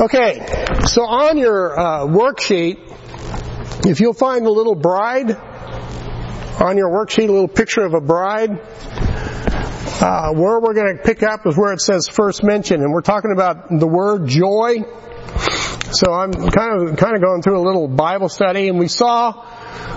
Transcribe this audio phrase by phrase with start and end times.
[0.00, 0.44] Okay,
[0.86, 2.80] so on your uh, worksheet,
[3.86, 8.50] if you'll find a little bride on your worksheet, a little picture of a bride,
[10.00, 13.02] uh, where we're going to pick up is where it says first mention, and we're
[13.02, 14.78] talking about the word joy.
[15.92, 19.46] So I'm kind of kind of going through a little Bible study, and we saw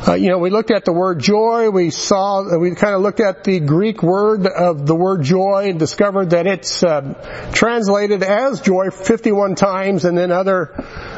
[0.07, 1.69] uh, you know, we looked at the word joy.
[1.69, 5.67] We saw, uh, we kind of looked at the Greek word of the word joy
[5.69, 10.73] and discovered that it's uh, translated as joy 51 times, and then other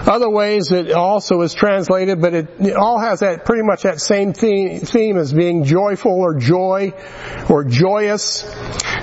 [0.08, 2.22] other ways it also is translated.
[2.22, 6.14] But it, it all has that pretty much that same theme, theme as being joyful
[6.14, 6.94] or joy
[7.50, 8.44] or joyous.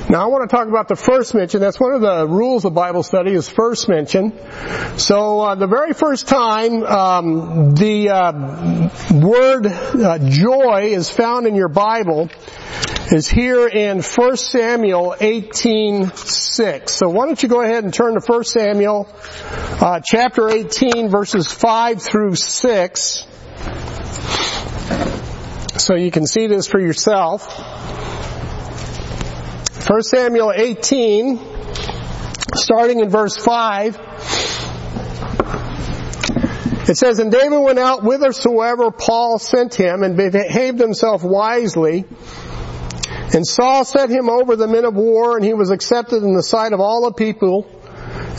[0.09, 1.61] Now I want to talk about the first mention.
[1.61, 4.33] That's one of the rules of Bible study is first mention.
[4.99, 11.57] So uh, the very first time um, the uh, word uh, joy is found in
[11.57, 12.31] your Bible
[13.11, 16.89] is here in 1 Samuel 18:6.
[16.89, 19.09] So why don't you go ahead and turn to 1 Samuel
[19.81, 23.27] uh, chapter 18 verses 5 through 6
[25.79, 27.47] so you can see this for yourself.
[29.89, 31.39] 1 Samuel 18,
[32.57, 33.95] starting in verse 5,
[36.89, 42.05] it says, And David went out whithersoever Saul sent him, and behaved himself wisely.
[43.33, 46.43] And Saul set him over the men of war, and he was accepted in the
[46.43, 47.71] sight of all the people,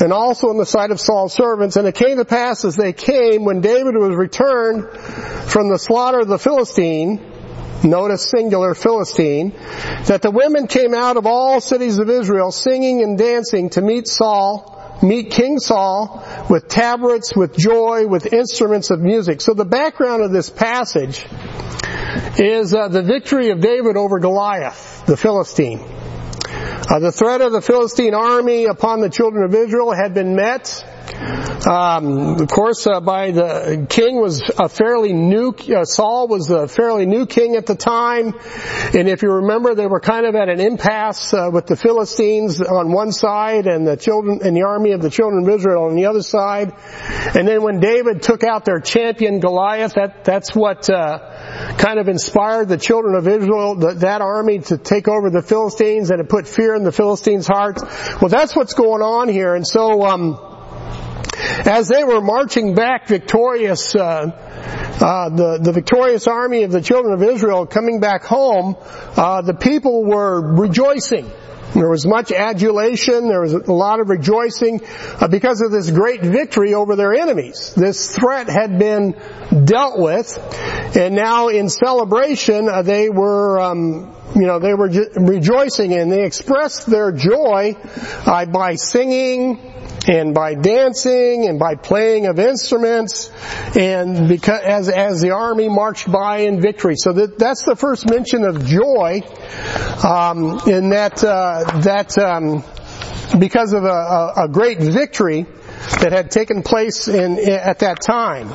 [0.01, 1.77] and also in the sight of Saul's servants.
[1.77, 4.89] And it came to pass as they came, when David was returned
[5.49, 7.36] from the slaughter of the Philistine,
[7.83, 9.51] notice singular Philistine,
[10.05, 14.07] that the women came out of all cities of Israel singing and dancing to meet
[14.07, 19.41] Saul, meet King Saul with tabrets, with joy, with instruments of music.
[19.41, 21.25] So the background of this passage
[22.37, 25.79] is uh, the victory of David over Goliath, the Philistine.
[25.79, 30.85] Uh, the threat of the Philistine army upon the children of Israel had been met
[31.17, 35.49] um, of course, uh, by the king was a fairly new.
[35.49, 38.35] Uh, Saul was a fairly new king at the time,
[38.93, 42.61] and if you remember, they were kind of at an impasse uh, with the Philistines
[42.61, 45.95] on one side and the children and the army of the children of Israel on
[45.95, 46.73] the other side.
[47.35, 52.07] And then when David took out their champion Goliath, that that's what uh, kind of
[52.07, 56.29] inspired the children of Israel, the, that army, to take over the Philistines, and it
[56.29, 57.83] put fear in the Philistines' hearts.
[58.21, 60.05] Well, that's what's going on here, and so.
[60.05, 60.46] Um,
[61.65, 64.31] as they were marching back victorious, uh,
[64.99, 68.75] uh, the, the victorious army of the children of Israel coming back home,
[69.15, 71.29] uh, the people were rejoicing.
[71.73, 74.81] There was much adulation, there was a lot of rejoicing
[75.19, 77.73] uh, because of this great victory over their enemies.
[77.75, 79.15] This threat had been
[79.65, 80.37] dealt with,
[80.95, 86.23] and now in celebration uh, they were um, you know, they were rejoicing and they
[86.23, 87.75] expressed their joy
[88.25, 89.73] uh, by singing
[90.07, 93.31] and by dancing and by playing of instruments
[93.75, 96.95] and because as as the army marched by in victory.
[96.95, 99.21] So that that's the first mention of joy
[100.03, 102.63] um, in that uh, that um,
[103.39, 105.45] because of a, a, great victory
[105.99, 108.51] that had taken place in, at that time.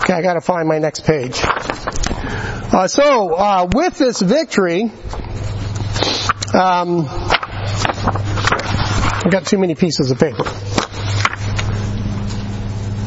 [0.00, 1.40] Okay, I got to find my next page.
[1.42, 4.90] Uh, so, uh, with this victory,
[6.54, 7.06] um,
[9.26, 10.44] I've got too many pieces of paper.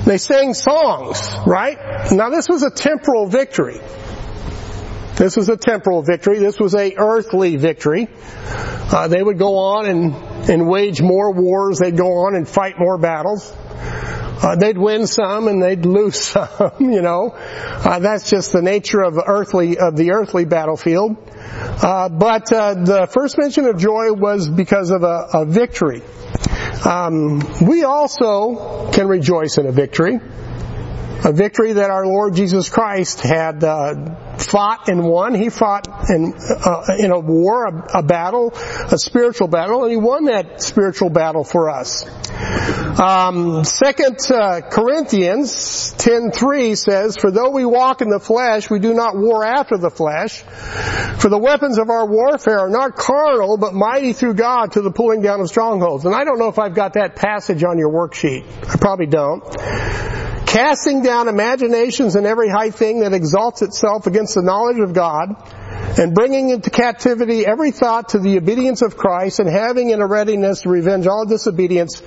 [0.03, 1.77] They sang songs, right?
[2.11, 3.79] Now this was a temporal victory.
[5.15, 6.39] This was a temporal victory.
[6.39, 8.09] This was a earthly victory.
[8.91, 10.13] Uh, they would go on and,
[10.47, 11.79] and wage more wars.
[11.79, 13.51] They'd go on and fight more battles.
[14.41, 17.31] Uh, they'd win some and they'd lose some, you know.
[17.35, 21.17] Uh, that's just the nature of earthly, of the earthly battlefield.
[21.51, 26.01] Uh, but uh, the first mention of joy was because of a, a victory.
[26.85, 30.19] Um, we also can rejoice in a victory
[31.23, 35.35] a victory that our Lord Jesus Christ had uh, fought and won.
[35.35, 39.97] He fought in uh, in a war, a, a, battle, a spiritual battle, and he
[39.97, 42.05] won that spiritual battle for us.
[42.99, 48.79] Um, Second uh, Corinthians ten three says, "For though we walk in the flesh, we
[48.79, 50.41] do not war after the flesh.
[51.19, 54.91] For the weapons of our warfare are not carnal, but mighty through God to the
[54.91, 57.91] pulling down of strongholds." And I don't know if I've got that passage on your
[57.91, 58.45] worksheet.
[58.69, 59.43] I probably don't
[60.49, 65.29] casting down imaginations and every high thing that exalts itself against the knowledge of God,
[65.99, 70.07] and bringing into captivity every thought to the obedience of Christ, and having in a
[70.07, 71.99] readiness to revenge all disobedience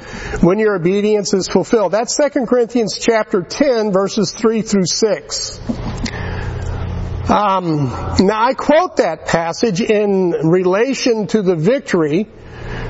[0.42, 1.92] when your obedience is fulfilled.
[1.92, 5.60] That's 2 Corinthians chapter 10 verses 3 through 6.
[7.30, 7.86] Um,
[8.18, 12.26] now I quote that passage in relation to the victory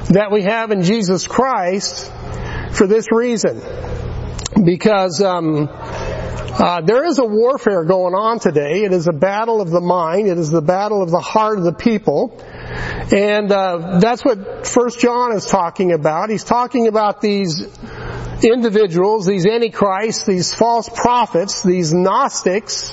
[0.09, 2.11] that we have in Jesus Christ
[2.73, 3.61] for this reason.
[4.65, 8.83] Because um, uh, there is a warfare going on today.
[8.83, 10.29] It is a battle of the mind.
[10.29, 12.39] It is the battle of the heart of the people.
[13.11, 16.29] And uh, that's what First John is talking about.
[16.29, 17.63] He's talking about these
[18.45, 22.91] individuals, these antichrists, these false prophets, these Gnostics,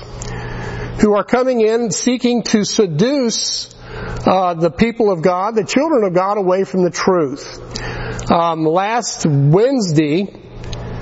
[1.01, 3.75] who are coming in seeking to seduce
[4.25, 7.59] uh, the people of God, the children of God, away from the truth.
[8.31, 10.27] Um, last Wednesday,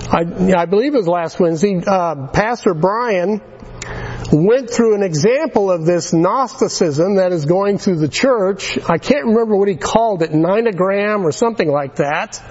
[0.10, 3.42] I, I, believe it was last Wednesday, uh, Pastor Brian
[4.32, 8.78] went through an example of this Gnosticism that is going through the church.
[8.88, 12.42] I can't remember what he called it, Enneagram or something like that.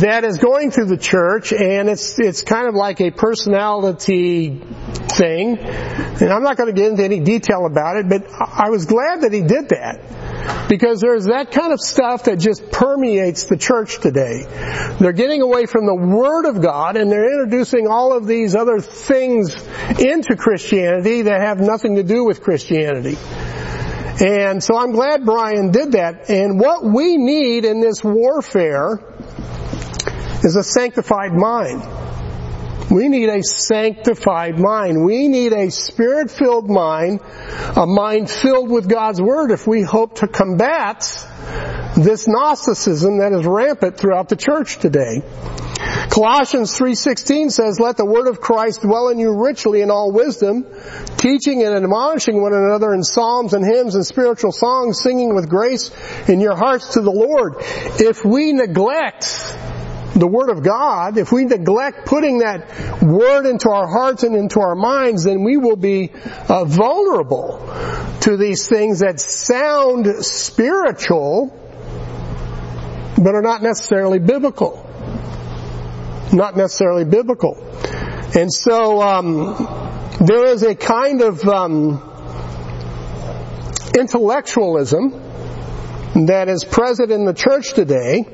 [0.00, 4.60] That is going through the church and it's, it's kind of like a personality
[5.16, 5.58] thing.
[5.58, 9.22] And I'm not going to get into any detail about it, but I was glad
[9.22, 10.00] that he did that.
[10.72, 14.46] Because there's that kind of stuff that just permeates the church today.
[14.98, 18.80] They're getting away from the Word of God and they're introducing all of these other
[18.80, 19.54] things
[20.00, 23.18] into Christianity that have nothing to do with Christianity.
[24.24, 26.30] And so I'm glad Brian did that.
[26.30, 28.98] And what we need in this warfare
[30.42, 31.82] is a sanctified mind.
[32.92, 35.02] We need a sanctified mind.
[35.02, 37.20] We need a spirit-filled mind,
[37.74, 41.00] a mind filled with God's Word if we hope to combat
[41.96, 45.22] this Gnosticism that is rampant throughout the church today.
[46.10, 50.66] Colossians 3.16 says, Let the word of Christ dwell in you richly in all wisdom,
[51.16, 55.90] teaching and admonishing one another in psalms and hymns and spiritual songs, singing with grace
[56.28, 57.54] in your hearts to the Lord.
[57.98, 59.24] If we neglect
[60.14, 64.60] the Word of God, if we neglect putting that Word into our hearts and into
[64.60, 66.10] our minds, then we will be
[66.48, 67.58] uh, vulnerable
[68.20, 71.48] to these things that sound spiritual,
[73.16, 74.88] but are not necessarily biblical.
[76.32, 77.56] Not necessarily biblical.
[78.34, 82.08] And so, um, there is a kind of um,
[83.98, 85.10] intellectualism
[86.26, 88.26] that is present in the church today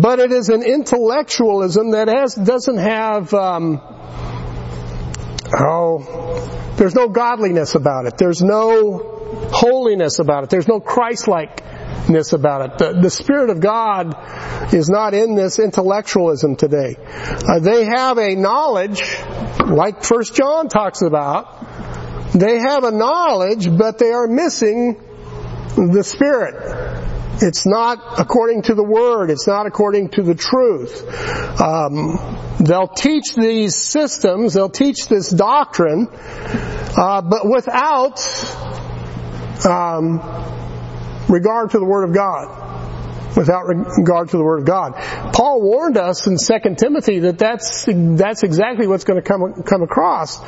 [0.00, 3.80] but it is an intellectualism that has, doesn't have, um,
[5.58, 8.18] oh, there's no godliness about it.
[8.18, 9.14] There's no
[9.52, 10.50] holiness about it.
[10.50, 12.78] There's no Christ-likeness about it.
[12.78, 14.14] The, the Spirit of God
[14.74, 16.96] is not in this intellectualism today.
[16.98, 19.02] Uh, they have a knowledge,
[19.64, 22.32] like First John talks about.
[22.32, 25.00] They have a knowledge, but they are missing
[25.76, 26.85] the Spirit.
[27.42, 29.30] It's not according to the Word.
[29.30, 31.04] It's not according to the truth.
[31.60, 32.18] Um,
[32.60, 34.54] they'll teach these systems.
[34.54, 38.18] They'll teach this doctrine, uh, but without
[39.66, 40.20] um,
[41.28, 42.64] regard to the Word of God.
[43.36, 44.94] Without regard to the Word of God.
[45.34, 49.82] Paul warned us in 2 Timothy that that's, that's exactly what's going to come, come
[49.82, 50.40] across.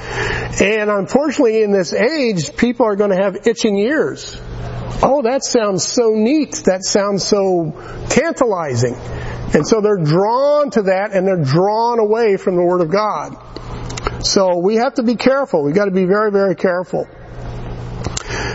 [0.63, 4.41] And unfortunately in this age, people are going to have itching ears
[5.03, 6.63] oh, that sounds so neat.
[6.67, 7.73] That sounds so
[8.09, 8.95] tantalizing.
[9.55, 13.37] And so they're drawn to that and they're drawn away from the Word of God.
[14.25, 15.63] So we have to be careful.
[15.63, 17.07] We've got to be very, very careful.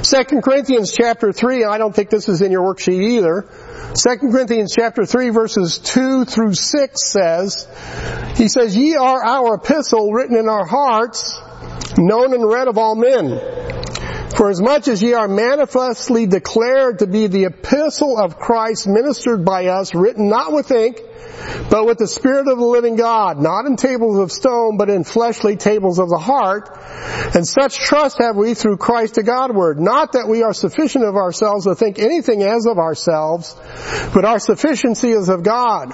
[0.03, 3.47] Second Corinthians chapter 3, I don't think this is in your worksheet either.
[3.95, 7.67] Second Corinthians chapter 3 verses 2 through 6 says,
[8.35, 11.39] he says, ye are our epistle written in our hearts,
[11.97, 13.39] known and read of all men
[14.35, 19.45] for as much as ye are manifestly declared to be the epistle of Christ ministered
[19.45, 21.01] by us, written not with ink,
[21.69, 25.03] but with the Spirit of the living God, not in tables of stone, but in
[25.03, 26.69] fleshly tables of the heart.
[27.35, 29.79] And such trust have we through Christ to Godward.
[29.79, 33.55] Not that we are sufficient of ourselves to think anything as of ourselves,
[34.13, 35.91] but our sufficiency is of God,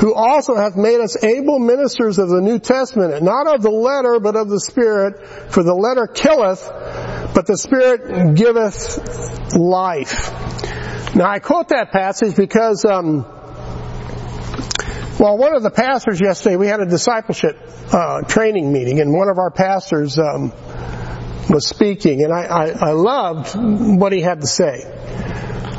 [0.00, 4.20] who also hath made us able ministers of the New Testament, not of the letter,
[4.20, 6.68] but of the Spirit, for the letter killeth,
[7.34, 10.30] but the Spirit giveth life.
[11.14, 13.26] Now I quote that passage because, um,
[15.18, 17.58] well, one of the pastors yesterday, we had a discipleship
[17.92, 20.52] uh, training meeting, and one of our pastors um,
[21.50, 23.54] was speaking, and I, I, I, loved
[24.00, 24.84] what he had to say.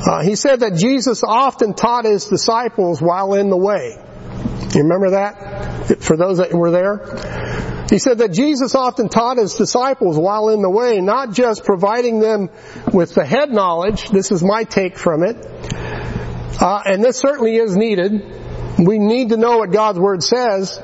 [0.06, 3.98] Uh, he said that Jesus often taught his disciples while in the way.
[4.76, 6.02] You remember that?
[6.02, 7.86] For those that were there?
[7.90, 12.20] He said that Jesus often taught his disciples while in the way, not just providing
[12.20, 12.50] them
[12.92, 14.10] with the head knowledge.
[14.10, 15.38] This is my take from it.
[16.60, 18.43] Uh, and this certainly is needed.
[18.86, 20.80] We need to know what God's Word says.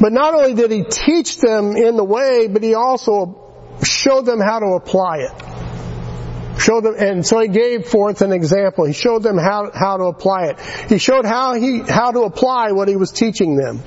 [0.00, 4.40] But not only did he teach them in the way, but he also showed them
[4.40, 6.60] how to apply it.
[6.60, 8.84] Showed them, and so he gave forth an example.
[8.84, 10.60] He showed them how, how to apply it.
[10.88, 13.82] He showed how he, how to apply what he was teaching them.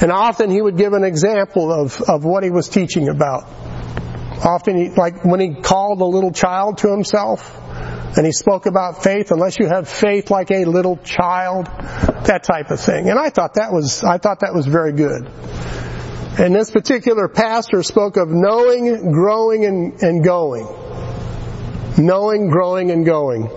[0.00, 3.44] And often he would give an example of, of what he was teaching about.
[4.42, 7.54] Often he, like when he called a little child to himself,
[8.16, 12.70] and he spoke about faith, unless you have faith like a little child, that type
[12.70, 13.10] of thing.
[13.10, 15.30] And I thought that was, I thought that was very good.
[16.38, 20.66] And this particular pastor spoke of knowing, growing, and, and going.
[21.98, 23.50] Knowing, growing, and going.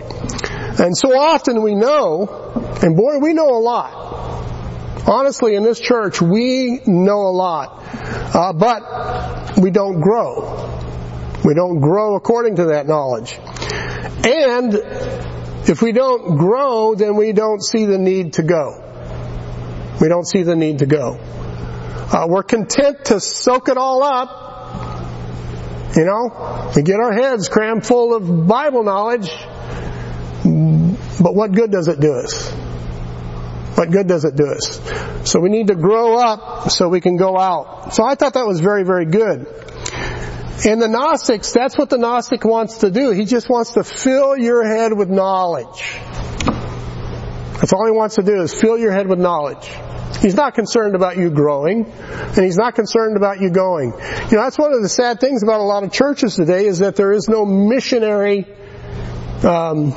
[0.80, 3.94] And so often we know, and boy, we know a lot.
[5.08, 7.84] Honestly, in this church, we know a lot.
[8.36, 10.68] Uh, but we don't grow.
[11.44, 13.38] We don't grow according to that knowledge.
[14.24, 14.76] And
[15.68, 18.88] if we don't grow, then we don't see the need to go.
[20.00, 21.20] We don't see the need to go.
[21.20, 24.38] Uh, we're content to soak it all up.
[25.96, 29.30] You know, we get our heads crammed full of Bible knowledge,
[31.22, 32.50] but what good does it do us?
[33.76, 35.30] What good does it do us?
[35.30, 37.94] So we need to grow up so we can go out.
[37.94, 39.48] So I thought that was very, very good.
[40.64, 43.12] In the Gnostics, that's what the Gnostic wants to do.
[43.12, 45.98] He just wants to fill your head with knowledge.
[47.60, 49.72] That's all he wants to do is fill your head with knowledge.
[50.22, 53.94] He's not concerned about you growing, and he's not concerned about you going.
[53.94, 56.80] You know, that's one of the sad things about a lot of churches today is
[56.80, 58.46] that there is no missionary
[59.44, 59.94] um,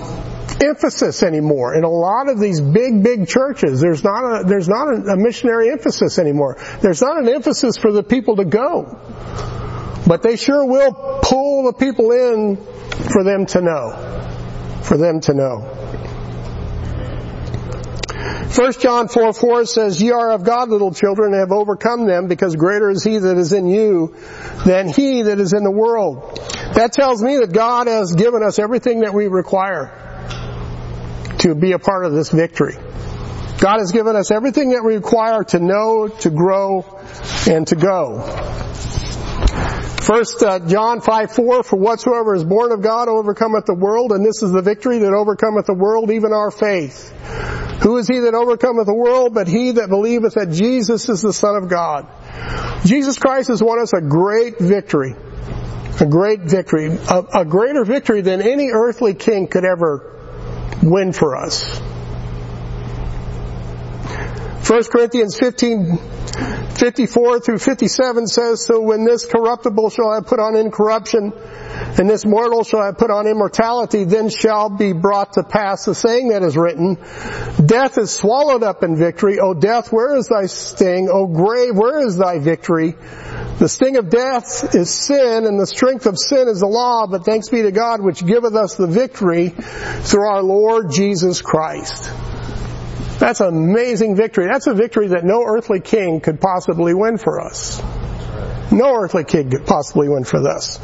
[0.64, 1.74] emphasis anymore.
[1.74, 5.70] In a lot of these big, big churches, there's not a there's not a missionary
[5.70, 6.56] emphasis anymore.
[6.80, 9.63] There's not an emphasis for the people to go.
[10.06, 14.80] But they sure will pull the people in for them to know.
[14.82, 15.84] For them to know.
[18.54, 22.28] 1 John 4 4 says, Ye are of God, little children, and have overcome them,
[22.28, 24.14] because greater is He that is in you
[24.64, 26.38] than He that is in the world.
[26.74, 29.90] That tells me that God has given us everything that we require
[31.38, 32.76] to be a part of this victory.
[33.58, 36.84] God has given us everything that we require to know, to grow,
[37.48, 38.22] and to go.
[40.04, 44.22] First uh, John 5, 4, For whatsoever is born of God overcometh the world, and
[44.22, 47.10] this is the victory that overcometh the world, even our faith.
[47.82, 51.32] Who is he that overcometh the world, but he that believeth that Jesus is the
[51.32, 52.06] Son of God?
[52.84, 55.14] Jesus Christ has won us a great victory.
[55.98, 56.98] A great victory.
[57.08, 60.12] A, a greater victory than any earthly king could ever
[60.82, 61.80] win for us.
[64.66, 70.56] 1 Corinthians 15, 54 through 57 says, So when this corruptible shall I put on
[70.56, 75.84] incorruption, and this mortal shall I put on immortality, then shall be brought to pass
[75.84, 76.94] the saying that is written,
[77.66, 79.38] Death is swallowed up in victory.
[79.38, 81.10] O death, where is thy sting?
[81.12, 82.96] O grave, where is thy victory?
[83.58, 87.26] The sting of death is sin, and the strength of sin is the law, but
[87.26, 92.10] thanks be to God which giveth us the victory through our Lord Jesus Christ.
[93.18, 94.46] That's an amazing victory.
[94.46, 97.80] That's a victory that no earthly king could possibly win for us.
[98.72, 100.78] No earthly king could possibly win for this.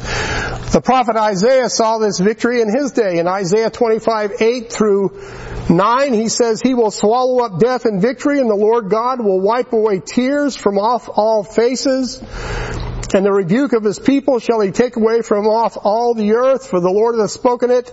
[0.71, 3.19] The prophet Isaiah saw this victory in his day.
[3.19, 5.21] In Isaiah 25, 8 through
[5.69, 9.41] 9, he says, He will swallow up death in victory, and the Lord God will
[9.41, 12.23] wipe away tears from off all faces.
[13.13, 16.67] And the rebuke of his people shall he take away from off all the earth,
[16.69, 17.91] for the Lord hath spoken it.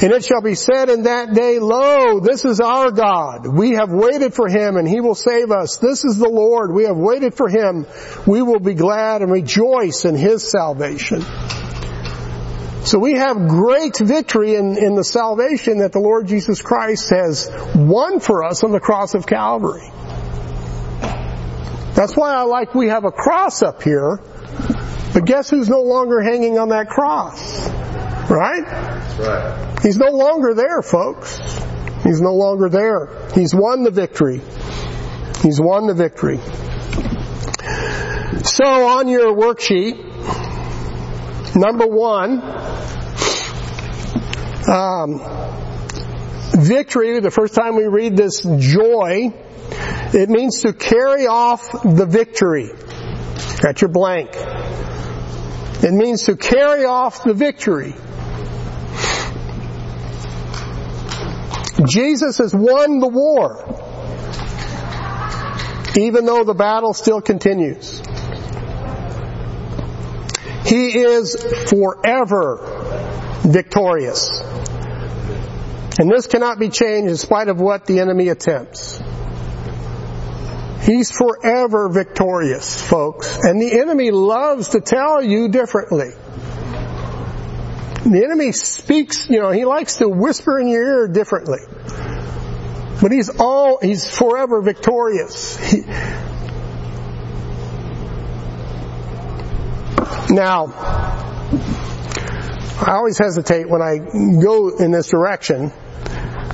[0.00, 3.46] And it shall be said in that day, Lo, this is our God.
[3.46, 5.78] We have waited for him and he will save us.
[5.78, 6.72] This is the Lord.
[6.72, 7.86] We have waited for him.
[8.26, 11.22] We will be glad and rejoice in his salvation.
[12.84, 17.50] So we have great victory in, in the salvation that the Lord Jesus Christ has
[17.74, 19.90] won for us on the cross of Calvary.
[21.94, 24.20] That's why I like we have a cross up here.
[25.12, 27.68] But guess who's no longer hanging on that cross?
[28.30, 28.64] Right?
[28.64, 29.80] That's right.
[29.82, 31.38] He's no longer there, folks.
[32.04, 33.28] He's no longer there.
[33.34, 34.40] He's won the victory.
[35.42, 36.38] He's won the victory.
[38.44, 39.96] So on your worksheet,
[41.56, 42.42] number one,
[44.68, 45.20] um,
[46.52, 49.32] victory, the first time we read this joy,
[50.14, 52.70] it means to carry off the victory.
[53.60, 54.30] Got your blank.
[55.80, 57.94] It means to carry off the victory.
[61.86, 63.64] Jesus has won the war,
[65.96, 68.02] even though the battle still continues.
[70.64, 71.36] He is
[71.70, 72.58] forever
[73.42, 74.28] victorious.
[76.00, 79.00] And this cannot be changed in spite of what the enemy attempts.
[80.88, 83.44] He's forever victorious, folks.
[83.44, 86.12] And the enemy loves to tell you differently.
[88.06, 91.58] The enemy speaks, you know, he likes to whisper in your ear differently.
[93.02, 95.58] But he's all, he's forever victorious.
[95.58, 95.82] He,
[100.30, 100.72] now,
[102.80, 105.70] I always hesitate when I go in this direction,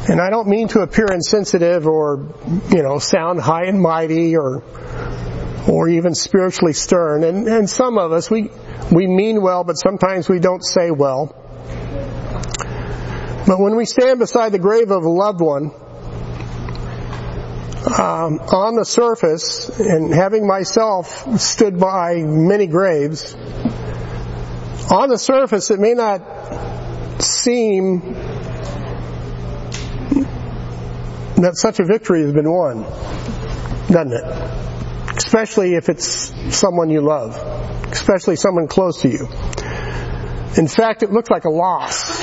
[0.07, 2.35] and I don't mean to appear insensitive or,
[2.71, 4.63] you know, sound high and mighty or,
[5.67, 7.25] or even spiritually stern.
[7.25, 8.51] And, and some of us, we,
[8.93, 11.35] we mean well, but sometimes we don't say well.
[13.47, 15.71] But when we stand beside the grave of a loved one,
[17.87, 23.35] um, on the surface, and having myself stood by many graves,
[24.91, 28.01] on the surface it may not seem
[31.37, 32.83] that such a victory has been won,
[33.89, 35.17] doesn't it?
[35.17, 37.37] Especially if it's someone you love,
[37.93, 39.29] especially someone close to you.
[40.57, 42.21] In fact, it looks like a loss,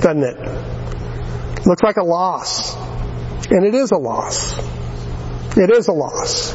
[0.00, 1.66] doesn't it?
[1.66, 2.76] Looks like a loss.
[3.50, 4.52] And it is a loss.
[5.56, 6.54] It is a loss.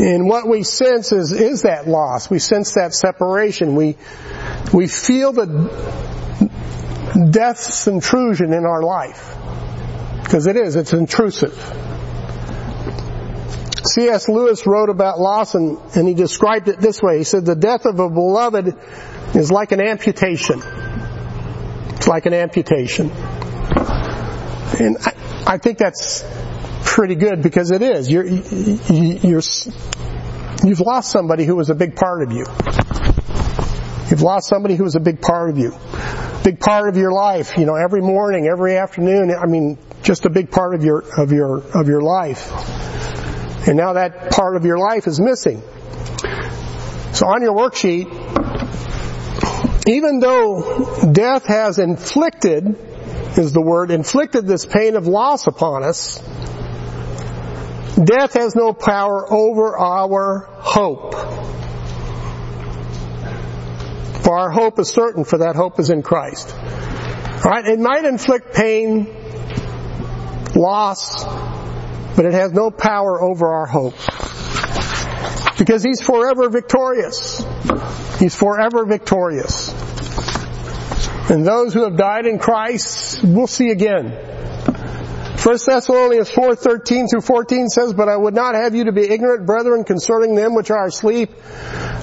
[0.00, 2.28] And what we sense is, is that loss.
[2.30, 3.76] We sense that separation.
[3.76, 3.96] We,
[4.72, 5.46] we feel the
[7.30, 9.36] death's intrusion in our life.
[10.30, 11.52] Because it is, it's intrusive.
[13.84, 14.28] C.S.
[14.28, 17.18] Lewis wrote about loss and, and he described it this way.
[17.18, 18.76] He said, the death of a beloved
[19.34, 20.62] is like an amputation.
[21.96, 23.10] It's like an amputation.
[23.10, 25.14] And I,
[25.48, 26.24] I think that's
[26.84, 28.08] pretty good because it is.
[28.08, 29.42] You're, you're,
[30.62, 32.44] you've lost somebody who was a big part of you.
[34.10, 35.72] You've lost somebody who was a big part of you.
[36.42, 40.30] Big part of your life, you know, every morning, every afternoon, I mean, just a
[40.30, 42.48] big part of your, of your, of your life.
[43.68, 45.62] And now that part of your life is missing.
[47.12, 48.08] So on your worksheet,
[49.86, 52.76] even though death has inflicted,
[53.36, 56.18] is the word, inflicted this pain of loss upon us,
[58.02, 61.39] death has no power over our hope.
[64.30, 66.54] For our hope is certain, for that hope is in Christ.
[66.54, 69.08] Alright, it might inflict pain,
[70.54, 71.24] loss,
[72.14, 73.96] but it has no power over our hope.
[75.58, 77.44] Because He's forever victorious.
[78.20, 79.74] He's forever victorious.
[81.28, 84.12] And those who have died in Christ, we'll see again.
[85.42, 89.10] 1 Thessalonians 4, 13 through 14 says, But I would not have you to be
[89.10, 91.30] ignorant, brethren, concerning them which are asleep,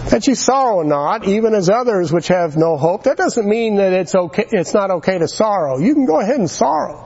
[0.10, 3.04] that you sorrow not, even as others which have no hope.
[3.04, 5.80] That doesn't mean that it's okay, it's not okay to sorrow.
[5.80, 7.04] You can go ahead and sorrow.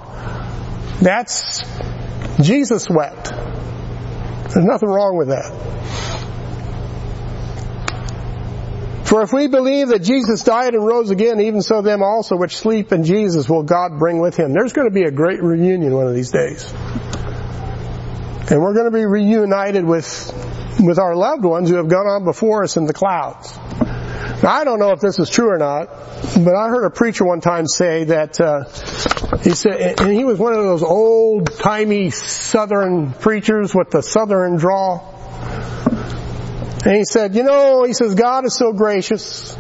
[1.01, 1.61] That's,
[2.41, 3.31] Jesus wept.
[4.53, 5.71] There's nothing wrong with that.
[9.11, 12.55] For if we believe that Jesus died and rose again, even so them also which
[12.55, 14.53] sleep in Jesus will God bring with him.
[14.53, 16.71] There's going to be a great reunion one of these days.
[18.49, 20.05] And we're going to be reunited with,
[20.79, 23.57] with our loved ones who have gone on before us in the clouds.
[24.43, 27.25] Now I don't know if this is true or not, but I heard a preacher
[27.25, 28.63] one time say that, uh,
[29.39, 34.57] he said, and he was one of those old timey southern preachers with the southern
[34.57, 35.07] drawl.
[36.83, 39.55] And he said, you know, he says, God is so gracious.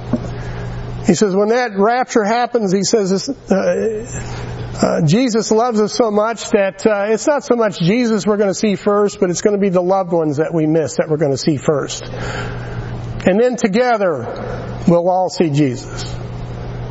[1.05, 6.49] He says, when that rapture happens, he says, uh, uh, Jesus loves us so much
[6.51, 9.55] that uh, it's not so much Jesus we're going to see first, but it's going
[9.55, 12.03] to be the loved ones that we miss that we're going to see first.
[12.03, 16.03] And then together, we'll all see Jesus.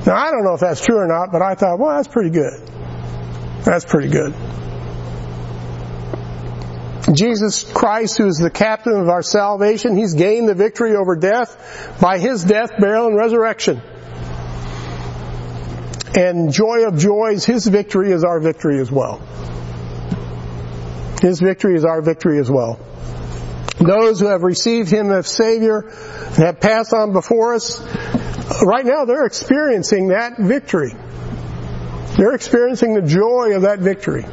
[0.06, 2.30] Now, I don't know if that's true or not, but I thought, well, that's pretty
[2.30, 2.66] good.
[3.64, 4.34] That's pretty good.
[7.14, 11.98] Jesus Christ, who is the captain of our salvation, He's gained the victory over death
[12.00, 13.82] by His death, burial, and resurrection.
[16.16, 19.20] And joy of joys, His victory is our victory as well.
[21.22, 22.80] His victory is our victory as well.
[23.78, 27.80] Those who have received Him as Savior and have passed on before us,
[28.62, 30.94] right now they're experiencing that victory.
[32.16, 34.24] They're experiencing the joy of that victory.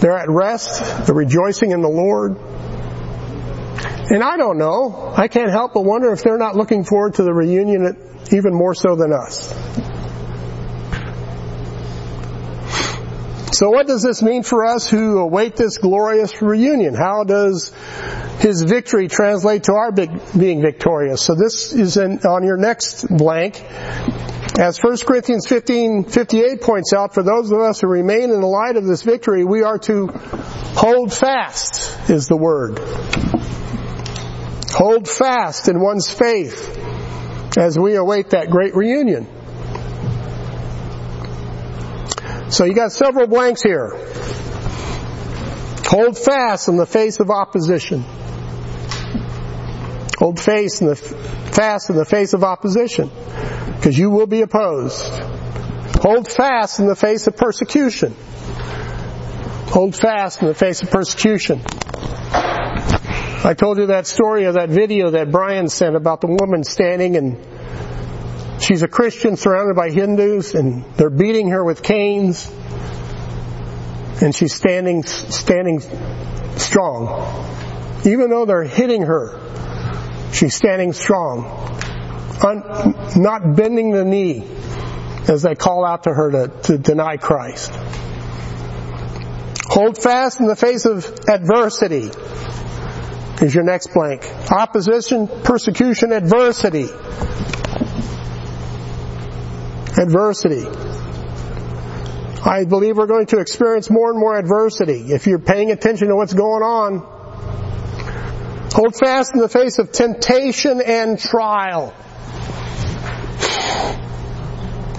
[0.00, 1.06] They're at rest.
[1.06, 2.36] They're rejoicing in the Lord.
[4.12, 5.14] And I don't know.
[5.16, 7.96] I can't help but wonder if they're not looking forward to the reunion
[8.30, 9.48] even more so than us.
[13.56, 16.92] So what does this mean for us who await this glorious reunion?
[16.92, 17.72] How does
[18.40, 21.22] his victory translate to our being victorious?
[21.22, 23.62] So this is in, on your next blank.
[24.58, 28.46] As 1 Corinthians 15, 58 points out, for those of us who remain in the
[28.46, 32.78] light of this victory, we are to hold fast, is the word.
[34.74, 36.78] Hold fast in one's faith.
[37.56, 39.26] as we await that great reunion.
[42.50, 43.90] So you got several blanks here.
[45.86, 48.04] Hold fast in the face of opposition.
[50.18, 53.10] Hold fast in the, fast in the face of opposition,
[53.76, 55.12] because you will be opposed.
[56.00, 58.14] Hold fast in the face of persecution.
[59.68, 61.60] Hold fast in the face of persecution.
[63.44, 67.16] I told you that story of that video that Brian sent about the woman standing
[67.16, 72.48] and she's a Christian surrounded by Hindus and they're beating her with canes
[74.22, 75.80] and she's standing, standing
[76.56, 77.48] strong.
[78.04, 79.40] Even though they're hitting her,
[80.32, 81.44] she's standing strong.
[82.46, 82.62] Un,
[83.16, 84.46] not bending the knee
[85.28, 87.72] as they call out to her to, to deny Christ.
[89.66, 92.12] Hold fast in the face of adversity
[93.42, 94.24] is your next blank.
[94.50, 96.88] Opposition, persecution, adversity.
[99.98, 100.66] Adversity.
[102.44, 106.16] I believe we're going to experience more and more adversity if you're paying attention to
[106.16, 106.98] what's going on.
[108.72, 111.94] Hold fast in the face of temptation and trial.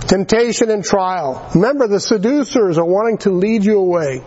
[0.07, 1.49] Temptation and trial.
[1.55, 4.21] Remember, the seducers are wanting to lead you away.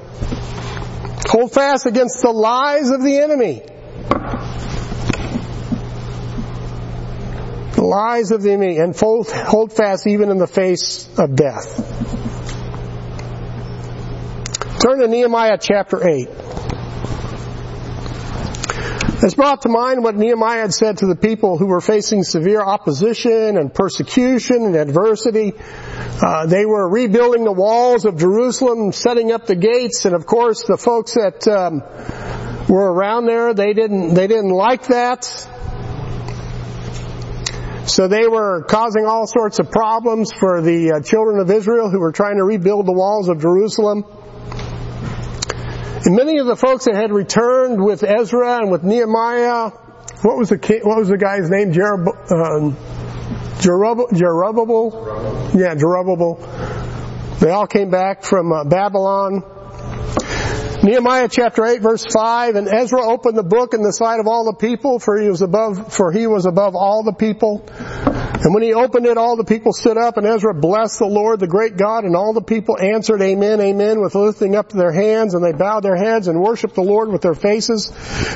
[1.28, 3.62] Hold fast against the lies of the enemy.
[7.86, 11.76] Lies of the enemy and hold fast even in the face of death.
[14.80, 16.28] Turn to Nehemiah chapter 8.
[19.22, 22.60] It's brought to mind what Nehemiah had said to the people who were facing severe
[22.60, 25.54] opposition and persecution and adversity.
[26.22, 30.64] Uh, they were rebuilding the walls of Jerusalem, setting up the gates, and of course
[30.64, 31.80] the folks that um,
[32.68, 35.48] were around there, they didn't they didn't like that.
[37.86, 42.00] So they were causing all sorts of problems for the uh, children of Israel who
[42.00, 44.04] were trying to rebuild the walls of Jerusalem.
[46.04, 49.70] And many of the folks that had returned with Ezra and with Nehemiah,
[50.22, 51.72] what was the what was the guy's name?
[51.72, 52.76] Jerub, um,
[53.58, 54.10] Jerubbaal?
[55.54, 57.38] Yeah, Jerubbaal.
[57.38, 59.44] They all came back from uh, Babylon.
[60.86, 64.44] Nehemiah chapter 8 verse 5, and Ezra opened the book in the sight of all
[64.44, 67.68] the people, for he was above, for he was above all the people.
[67.68, 71.40] And when he opened it, all the people stood up, and Ezra blessed the Lord,
[71.40, 75.34] the great God, and all the people answered, Amen, Amen, with lifting up their hands,
[75.34, 77.86] and they bowed their heads and worshiped the Lord with their faces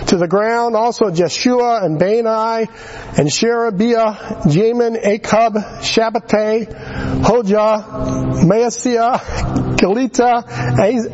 [0.08, 0.74] to the ground.
[0.74, 2.68] Also Jeshua and Bani
[3.16, 10.44] and Sherebiah, Jamin, Akkub, Shabbethai, Hodijah, Maaseiah, Kelita,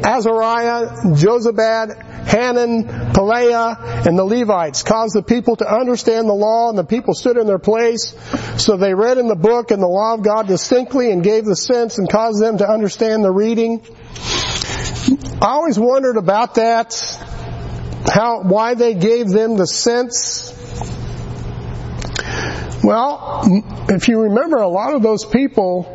[0.05, 6.79] Azariah, Jozabad, Hanan, Pelaiah, and the Levites caused the people to understand the law, and
[6.79, 8.15] the people stood in their place.
[8.59, 11.57] So they read in the book and the law of God distinctly and gave the
[11.57, 13.81] sense and caused them to understand the reading.
[15.41, 16.95] I always wondered about that,
[18.13, 20.53] how, why they gave them the sense.
[22.87, 23.43] Well,
[23.89, 25.93] if you remember, a lot of those people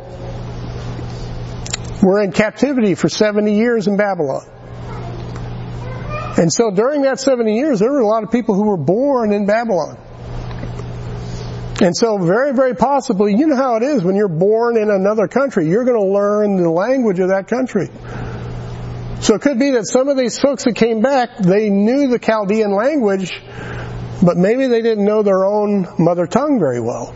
[2.02, 4.46] were in captivity for 70 years in Babylon.
[6.36, 9.32] And so during that 70 years, there were a lot of people who were born
[9.32, 9.96] in Babylon.
[11.80, 15.28] And so very, very possibly, you know how it is when you're born in another
[15.28, 17.88] country, you're going to learn the language of that country.
[19.22, 22.18] So it could be that some of these folks that came back, they knew the
[22.18, 23.40] Chaldean language,
[24.22, 27.14] but maybe they didn't know their own mother tongue very well.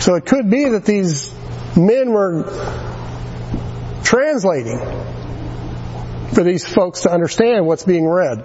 [0.00, 1.32] So it could be that these
[1.76, 2.44] men were
[4.02, 4.78] translating
[6.34, 8.38] for these folks to understand what's being read.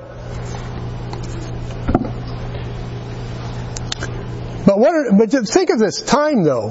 [4.65, 4.93] But what?
[5.17, 6.69] But think of this time, though.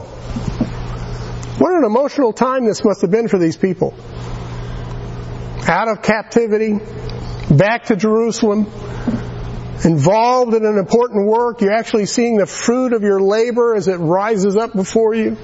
[1.59, 3.93] What an emotional time this must have been for these people.
[5.67, 6.79] Out of captivity,
[7.51, 8.71] back to Jerusalem,
[9.85, 11.61] involved in an important work.
[11.61, 15.37] You're actually seeing the fruit of your labor as it rises up before you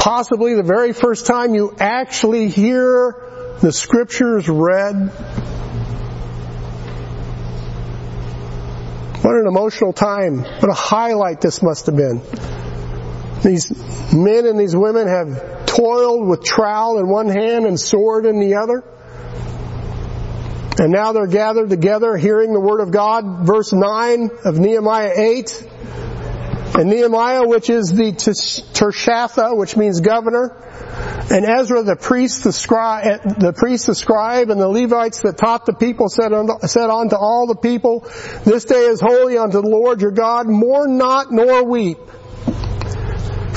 [0.00, 3.14] possibly the very first time you actually hear
[3.60, 4.94] the scriptures read.
[9.22, 10.38] What an emotional time.
[10.38, 12.22] What a highlight this must have been.
[13.44, 13.70] These
[14.14, 18.54] men and these women have toiled with trowel in one hand and sword in the
[18.54, 18.82] other.
[20.80, 23.46] And now they're gathered together hearing the Word of God.
[23.46, 25.68] Verse 9 of Nehemiah 8.
[26.78, 30.56] And Nehemiah, which is the Tirshatha, which means governor,
[31.30, 35.66] And Ezra, the priest, the scribe, the priest, the scribe, and the Levites that taught
[35.66, 38.10] the people said unto, said unto all the people,
[38.46, 40.48] This day is holy unto the Lord your God.
[40.48, 41.98] Mourn not nor weep.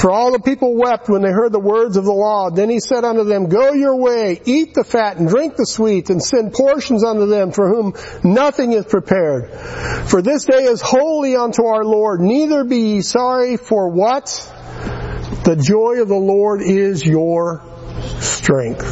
[0.04, 2.50] For all the people wept when they heard the words of the law.
[2.50, 6.10] Then he said unto them, Go your way, eat the fat and drink the sweet,
[6.10, 9.50] and send portions unto them for whom nothing is prepared.
[10.10, 12.20] For this day is holy unto our Lord.
[12.20, 14.26] Neither be ye sorry for what?
[15.46, 17.64] The joy of the Lord is your
[18.20, 18.92] strength.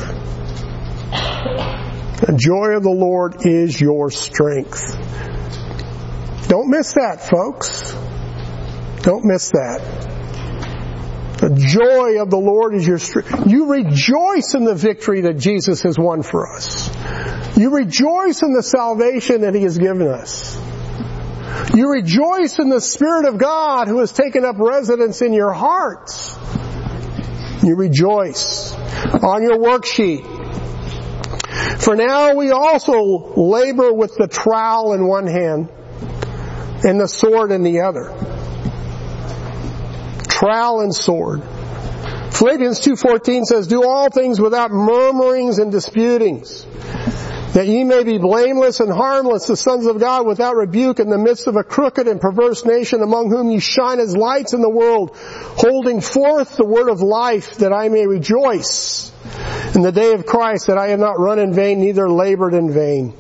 [2.21, 4.95] The joy of the Lord is your strength.
[6.47, 7.91] Don't miss that, folks.
[9.03, 10.10] Don't miss that.
[11.41, 13.47] The joy of the Lord is your strength.
[13.47, 16.87] You rejoice in the victory that Jesus has won for us.
[17.57, 20.55] You rejoice in the salvation that He has given us.
[21.73, 26.37] You rejoice in the Spirit of God who has taken up residence in your hearts.
[27.63, 30.23] You rejoice on your worksheet.
[31.81, 35.69] For now we also labor with the trowel in one hand
[36.83, 38.30] and the sword in the other.
[40.41, 41.43] Trowel and sword.
[42.31, 46.65] Philippians 2.14 says, Do all things without murmurings and disputings,
[47.53, 51.19] that ye may be blameless and harmless, the sons of God without rebuke in the
[51.19, 54.69] midst of a crooked and perverse nation among whom ye shine as lights in the
[54.69, 59.11] world, holding forth the word of life that I may rejoice
[59.75, 62.73] in the day of Christ that I have not run in vain, neither labored in
[62.73, 63.13] vain.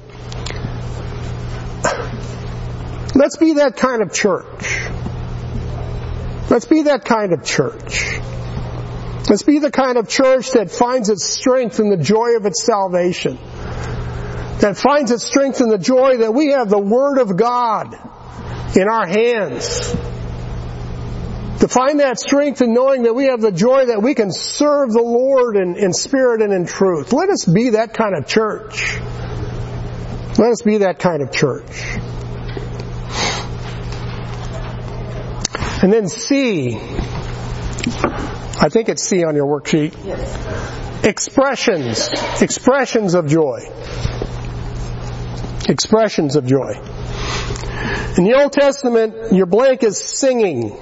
[3.13, 4.80] Let's be that kind of church.
[6.51, 8.19] Let's be that kind of church.
[9.29, 12.65] Let's be the kind of church that finds its strength in the joy of its
[12.65, 13.37] salvation.
[14.59, 17.93] That finds its strength in the joy that we have the Word of God
[18.75, 19.91] in our hands.
[21.61, 24.91] To find that strength in knowing that we have the joy that we can serve
[24.91, 27.13] the Lord in, in spirit and in truth.
[27.13, 28.97] Let us be that kind of church.
[30.37, 31.63] Let us be that kind of church.
[35.81, 39.95] And then C, I think it's C on your worksheet.
[40.05, 41.03] Yes.
[41.03, 42.07] Expressions.
[42.39, 43.61] Expressions of joy.
[45.67, 46.73] Expressions of joy.
[48.17, 50.77] In the Old Testament, your blank is singing.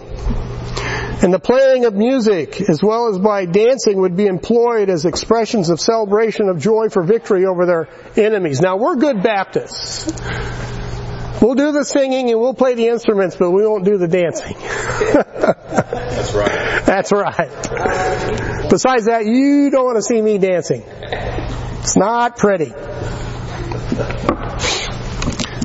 [1.22, 5.70] And the playing of music, as well as by dancing, would be employed as expressions
[5.70, 8.60] of celebration of joy for victory over their enemies.
[8.60, 10.12] Now, we're good Baptists.
[11.42, 14.58] We'll do the singing and we'll play the instruments, but we won't do the dancing.
[14.60, 16.86] That's right.
[16.86, 18.70] That's right.
[18.70, 20.84] Besides that, you don't want to see me dancing.
[20.86, 22.74] It's not pretty.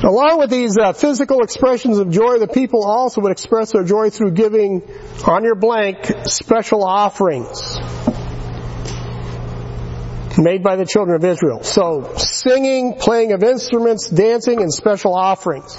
[0.05, 4.11] Along with these uh, physical expressions of joy, the people also would express their joy
[4.11, 4.83] through giving
[5.27, 7.79] on your blank special offerings
[10.39, 11.63] made by the children of Israel.
[11.63, 15.77] So singing, playing of instruments, dancing, and special offerings.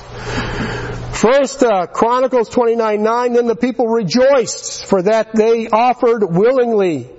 [1.15, 7.09] First, uh, Chronicles 29, 9, then the people rejoiced for that they offered willingly.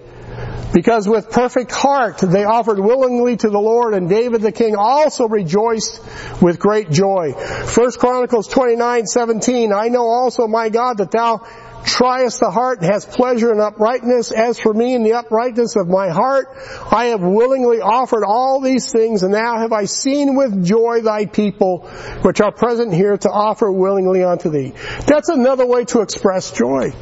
[0.72, 5.26] Because with perfect heart they offered willingly to the Lord and David the king also
[5.26, 6.02] rejoiced
[6.42, 7.32] with great joy.
[7.32, 11.46] First Chronicles 29, 17, I know also my God that thou
[11.84, 14.32] triest the heart and has pleasure in uprightness.
[14.32, 16.48] As for me in the uprightness of my heart,
[16.90, 21.26] I have willingly offered all these things, and now have I seen with joy thy
[21.26, 21.88] people,
[22.22, 24.72] which are present here to offer willingly unto thee.
[25.06, 26.92] That's another way to express joy,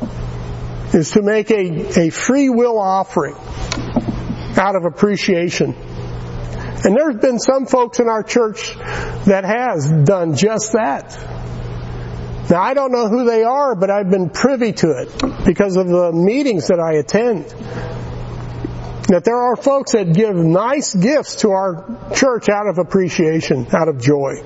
[0.93, 3.37] is to make a, a free will offering
[4.57, 5.75] out of appreciation.
[6.85, 11.34] And there's been some folks in our church that has done just that.
[12.51, 15.87] Now I don't know who they are, but I've been privy to it because of
[15.87, 17.47] the meetings that I attend.
[19.09, 23.89] That there are folks that give nice gifts to our church out of appreciation, out
[23.89, 24.43] of joy.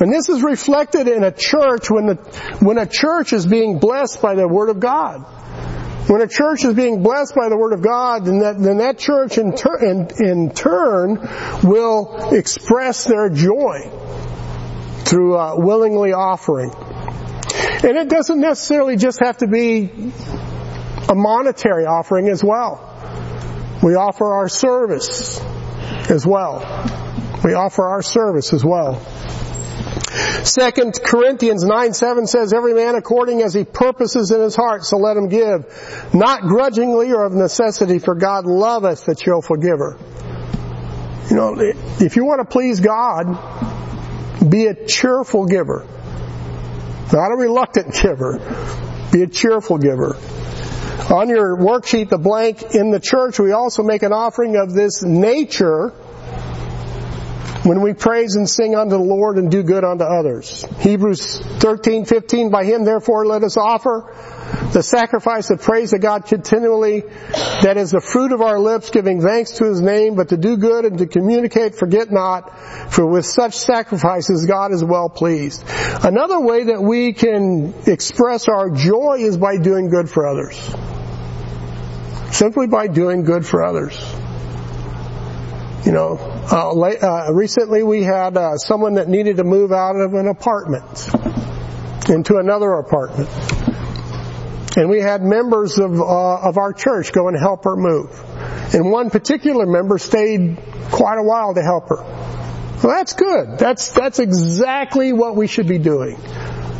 [0.00, 2.14] And this is reflected in a church when the,
[2.60, 5.20] when a church is being blessed by the Word of God.
[6.08, 8.98] When a church is being blessed by the Word of God, then that, then that
[8.98, 11.18] church in, ter- in, in turn
[11.62, 13.90] will express their joy
[15.04, 16.72] through uh, willingly offering.
[17.84, 20.12] And it doesn't necessarily just have to be
[21.08, 22.90] a monetary offering as well.
[23.82, 25.38] We offer our service
[26.08, 26.60] as well.
[27.44, 29.00] We offer our service as well.
[30.44, 34.96] Second Corinthians 9 7 says, Every man according as he purposes in his heart, so
[34.96, 39.98] let him give, not grudgingly or of necessity, for God loveth the cheerful giver.
[41.28, 43.26] You know, if you want to please God,
[44.48, 45.86] be a cheerful giver.
[47.12, 48.38] Not a reluctant giver.
[49.12, 50.16] Be a cheerful giver.
[51.10, 55.02] On your worksheet, the blank in the church, we also make an offering of this
[55.02, 55.92] nature
[57.64, 60.64] when we praise and sing unto the Lord and do good unto others.
[60.80, 64.12] Hebrews 13, 15, by him therefore let us offer
[64.72, 67.00] the sacrifice of praise to God continually,
[67.62, 70.56] that is the fruit of our lips, giving thanks to His name, but to do
[70.56, 72.52] good and to communicate, forget not,
[72.92, 75.64] for with such sacrifices God is well pleased.
[76.02, 80.58] Another way that we can express our joy is by doing good for others.
[82.32, 83.96] Simply by doing good for others.
[85.86, 90.14] You know, uh, uh, recently we had uh, someone that needed to move out of
[90.14, 91.08] an apartment
[92.08, 93.28] into another apartment.
[94.76, 98.10] And we had members of, uh, of our church go and help her move.
[98.74, 100.58] And one particular member stayed
[100.90, 102.02] quite a while to help her.
[102.02, 103.58] Well, that's good.
[103.58, 106.18] That's, that's exactly what we should be doing.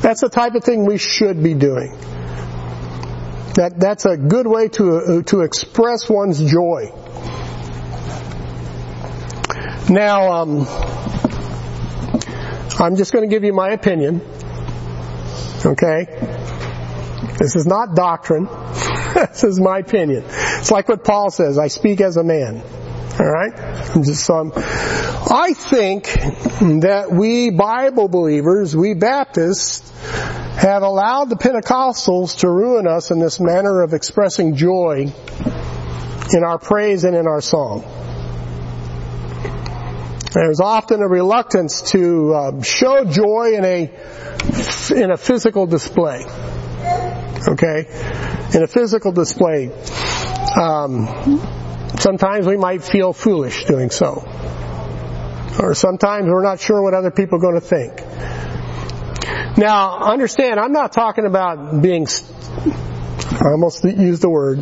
[0.01, 1.97] That's the type of thing we should be doing.
[3.55, 6.91] That, that's a good way to, uh, to express one's joy.
[9.89, 10.67] Now, um,
[12.79, 14.23] I'm just going to give you my opinion.
[15.65, 16.07] Okay?
[17.39, 18.45] This is not doctrine.
[19.15, 20.25] this is my opinion.
[20.27, 22.63] It's like what Paul says, I speak as a man.
[23.21, 23.55] Alright?
[24.05, 24.53] Just some.
[24.57, 29.91] I think that we Bible believers, we Baptists,
[30.57, 35.13] have allowed the Pentecostals to ruin us in this manner of expressing joy
[36.33, 37.85] in our praise and in our song.
[40.35, 43.91] There's often a reluctance to uh, show joy in a
[44.95, 46.25] in a physical display
[47.49, 47.87] okay,
[48.55, 49.71] in a physical display.
[50.57, 51.07] Um,
[51.99, 54.25] sometimes we might feel foolish doing so.
[55.59, 57.97] Or sometimes we're not sure what other people are going to think.
[59.57, 64.59] Now, understand, I'm not talking about being, I almost used the word,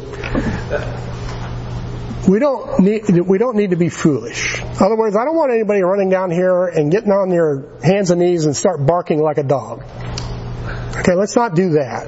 [2.29, 4.61] we don't need, we don't need to be foolish.
[4.61, 8.11] In other words, I don't want anybody running down here and getting on their hands
[8.11, 9.83] and knees and start barking like a dog.
[10.99, 12.07] Okay, let's not do that.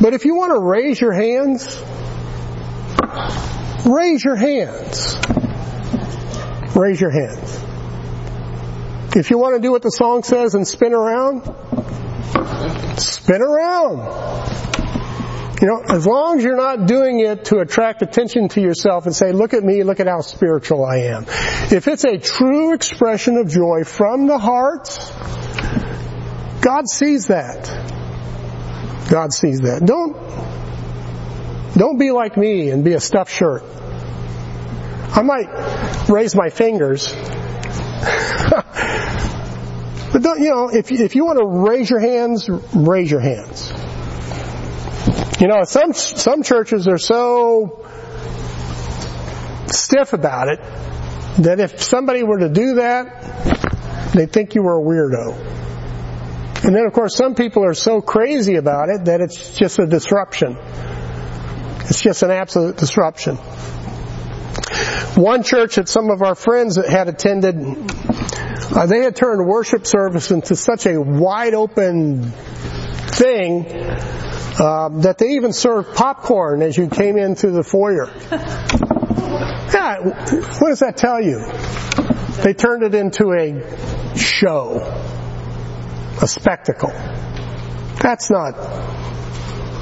[0.00, 1.66] But if you want to raise your hands,
[3.86, 5.16] raise your hands.
[6.76, 7.60] Raise your hands.
[9.14, 11.44] If you want to do what the song says and spin around,
[12.98, 14.51] spin around.
[15.62, 19.14] You know, as long as you're not doing it to attract attention to yourself and
[19.14, 21.22] say, look at me, look at how spiritual I am.
[21.70, 24.88] If it's a true expression of joy from the heart,
[26.62, 27.68] God sees that.
[29.08, 29.86] God sees that.
[29.86, 30.16] Don't,
[31.76, 33.62] don't be like me and be a stuffed shirt.
[35.14, 37.12] I might raise my fingers.
[40.10, 43.72] but don't, you know, if, if you want to raise your hands, raise your hands.
[45.42, 47.84] You know, some, some churches are so
[49.66, 50.60] stiff about it
[51.38, 55.34] that if somebody were to do that, they think you were a weirdo.
[56.64, 59.86] And then of course some people are so crazy about it that it's just a
[59.86, 60.56] disruption.
[61.86, 63.34] It's just an absolute disruption.
[65.16, 70.30] One church that some of our friends had attended, uh, they had turned worship service
[70.30, 73.64] into such a wide open thing
[74.58, 78.10] uh, that they even served popcorn as you came in through the foyer.
[79.72, 80.00] Yeah,
[80.60, 81.46] what does that tell you?
[82.42, 85.02] They turned it into a show
[86.22, 86.90] a spectacle.
[88.00, 88.52] That's not,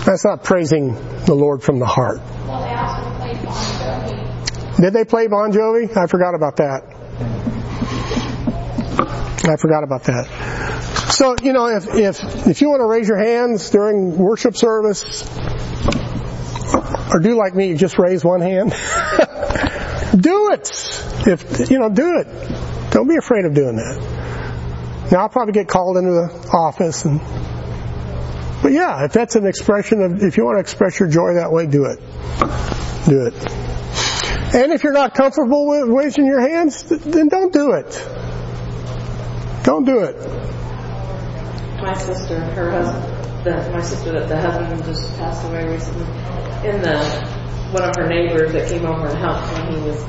[0.04, 2.20] that's not praising the Lord from the heart.
[2.46, 4.80] Well, they also played Bon Jovi.
[4.80, 5.96] Did they play Bon Jovi?
[5.96, 6.84] I forgot about that.
[9.48, 10.89] I forgot about that.
[11.10, 15.22] So, you know, if, if, if you want to raise your hands during worship service,
[17.12, 18.70] or do like me, just raise one hand,
[20.20, 20.68] do it.
[21.26, 22.90] If, you know, do it.
[22.90, 25.10] Don't be afraid of doing that.
[25.10, 27.20] Now I'll probably get called into the office and,
[28.62, 31.50] but yeah, if that's an expression of, if you want to express your joy that
[31.50, 31.98] way, do it.
[33.08, 33.34] Do it.
[34.54, 38.06] And if you're not comfortable with raising your hands, then don't do it.
[39.64, 40.59] Don't do it.
[41.80, 46.04] My sister, her husband, the, my sister that the husband just passed away recently,
[46.68, 46.98] in the,
[47.72, 50.02] one of her neighbors that came over and helped when he was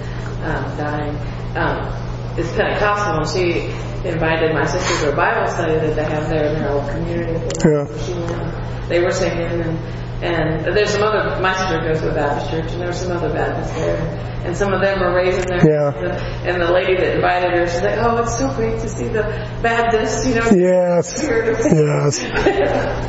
[0.43, 1.15] um, dying,
[1.55, 3.67] um, is Pentecostal and she
[4.07, 7.33] invited my sister to a Bible study that they have there in their old community.
[7.63, 7.85] Yeah.
[8.03, 9.79] She went, they were singing and
[10.21, 13.11] And there's some other, my sister goes to a Baptist church, and there were some
[13.11, 13.97] other Baptists there.
[14.45, 16.43] And some of them were raising their Yeah.
[16.43, 19.23] And the lady that invited her, she's like, oh, it's so great to see the
[19.61, 20.49] Baptists, you know.
[20.51, 21.23] Yes.
[21.23, 22.19] Yes.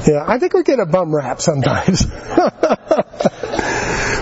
[0.08, 2.06] Yeah, I think we get a bum rap sometimes.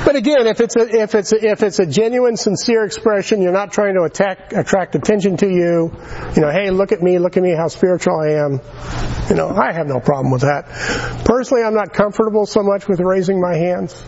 [0.05, 3.53] but again, if it's a if it's a, if it's a genuine, sincere expression, you're
[3.53, 5.93] not trying to attack attract attention to you.
[6.35, 8.61] You know, hey, look at me, look at me, how spiritual I am.
[9.29, 10.67] You know, I have no problem with that.
[11.25, 14.03] Personally, I'm not comfortable so much with raising my hands.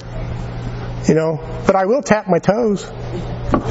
[1.09, 2.85] You know, but I will tap my toes.
[2.85, 3.63] What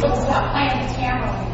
[0.00, 1.48] about playing tambourine?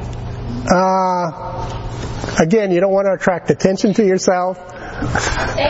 [0.73, 4.59] Uh, again, you don't want to attract attention to yourself.
[5.57, 5.65] They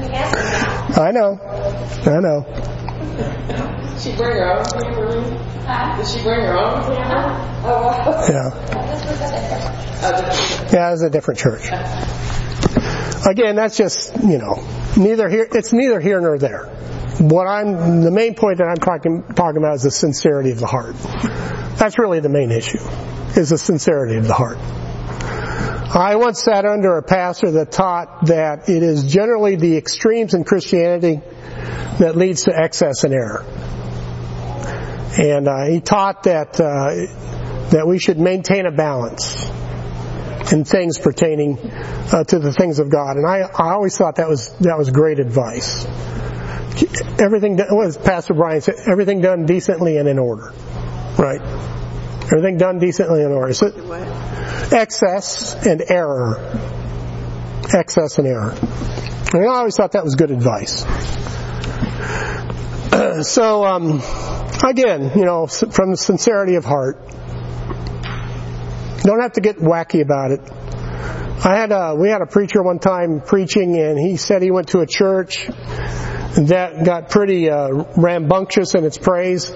[0.00, 1.38] really have I know.
[2.06, 2.75] I know.
[3.16, 5.36] Did she bring her own tambourine?
[5.64, 5.96] Huh?
[5.96, 7.36] Did she bring her own tambourine?
[7.64, 8.26] Oh, wow.
[8.28, 8.50] Yeah.
[8.86, 10.76] This was a different Oh, did she?
[10.76, 11.64] Yeah, it's a different church.
[13.26, 14.62] Again, that's just, you know,
[14.96, 16.66] neither here, it's neither here nor there.
[17.18, 20.66] What I'm, the main point that I'm talking, talking about is the sincerity of the
[20.66, 20.94] heart.
[21.78, 22.78] That's really the main issue,
[23.36, 24.58] is the sincerity of the heart.
[25.88, 30.42] I once sat under a pastor that taught that it is generally the extremes in
[30.42, 31.20] Christianity
[31.98, 33.44] that leads to excess and error.
[35.18, 39.48] And uh, he taught that uh, that we should maintain a balance
[40.52, 43.16] in things pertaining uh, to the things of God.
[43.16, 45.86] And I, I always thought that was that was great advice.
[47.18, 50.52] Everything what Pastor Brian said, everything done decently and in order,
[51.16, 51.40] right?
[52.26, 53.52] Everything done decently and in order.
[53.54, 53.68] So,
[54.72, 56.38] excess and error,
[57.72, 58.54] excess and error.
[59.32, 60.84] And I always thought that was good advice.
[63.28, 64.02] so um,
[64.64, 66.98] again, you know, from the sincerity of heart,
[69.02, 70.40] don't have to get wacky about it.
[71.44, 74.68] I had a, we had a preacher one time preaching and he said he went
[74.68, 75.48] to a church
[76.34, 79.46] that got pretty uh, rambunctious in its praise.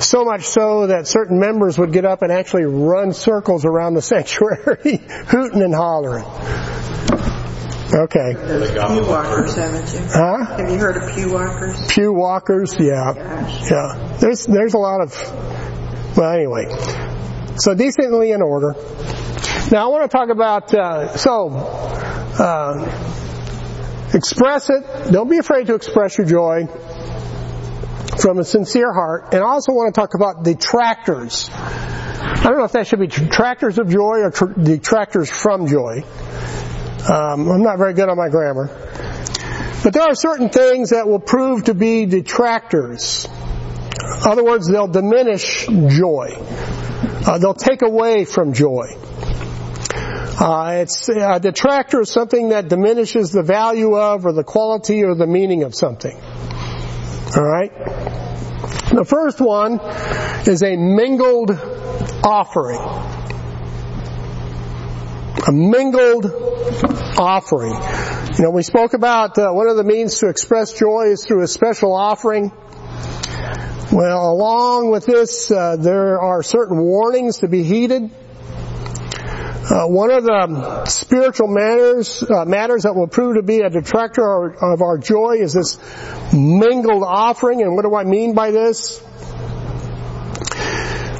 [0.00, 4.02] So much so that certain members would get up and actually run circles around the
[4.12, 6.24] sanctuary, hooting and hollering.
[7.92, 8.34] Okay.
[8.34, 10.00] Pew walkers, haven't you?
[10.08, 10.44] Huh?
[10.44, 11.86] Have you heard of pew walkers?
[11.88, 13.14] Pew walkers, yeah.
[13.68, 14.16] Yeah.
[14.20, 16.68] There's, there's a lot of, well anyway.
[17.56, 18.74] So decently in order.
[19.72, 21.50] Now I want to talk about, uh, so,
[22.38, 23.29] uh,
[24.14, 25.12] express it.
[25.12, 26.66] Don't be afraid to express your joy
[28.20, 29.32] from a sincere heart.
[29.32, 31.48] And I also want to talk about detractors.
[31.52, 36.04] I don't know if that should be detractors of joy or tr- detractors from joy.
[37.08, 38.66] Um, I'm not very good on my grammar.
[39.82, 43.26] But there are certain things that will prove to be detractors.
[43.26, 46.36] In other words, they'll diminish joy.
[47.26, 48.96] Uh, they'll take away from joy.
[50.40, 55.14] Uh, it's a detractor is something that diminishes the value of, or the quality, or
[55.14, 56.18] the meaning of something.
[57.36, 57.70] All right.
[58.90, 59.80] The first one
[60.48, 61.50] is a mingled
[62.24, 62.80] offering.
[65.46, 66.24] A mingled
[67.18, 67.74] offering.
[68.38, 71.42] You know, we spoke about uh, one of the means to express joy is through
[71.42, 72.50] a special offering.
[73.92, 78.10] Well, along with this, uh, there are certain warnings to be heeded.
[79.62, 84.54] Uh, one of the spiritual matters uh, matters that will prove to be a detractor
[84.54, 85.76] of our joy is this
[86.32, 87.60] mingled offering.
[87.60, 89.02] And what do I mean by this?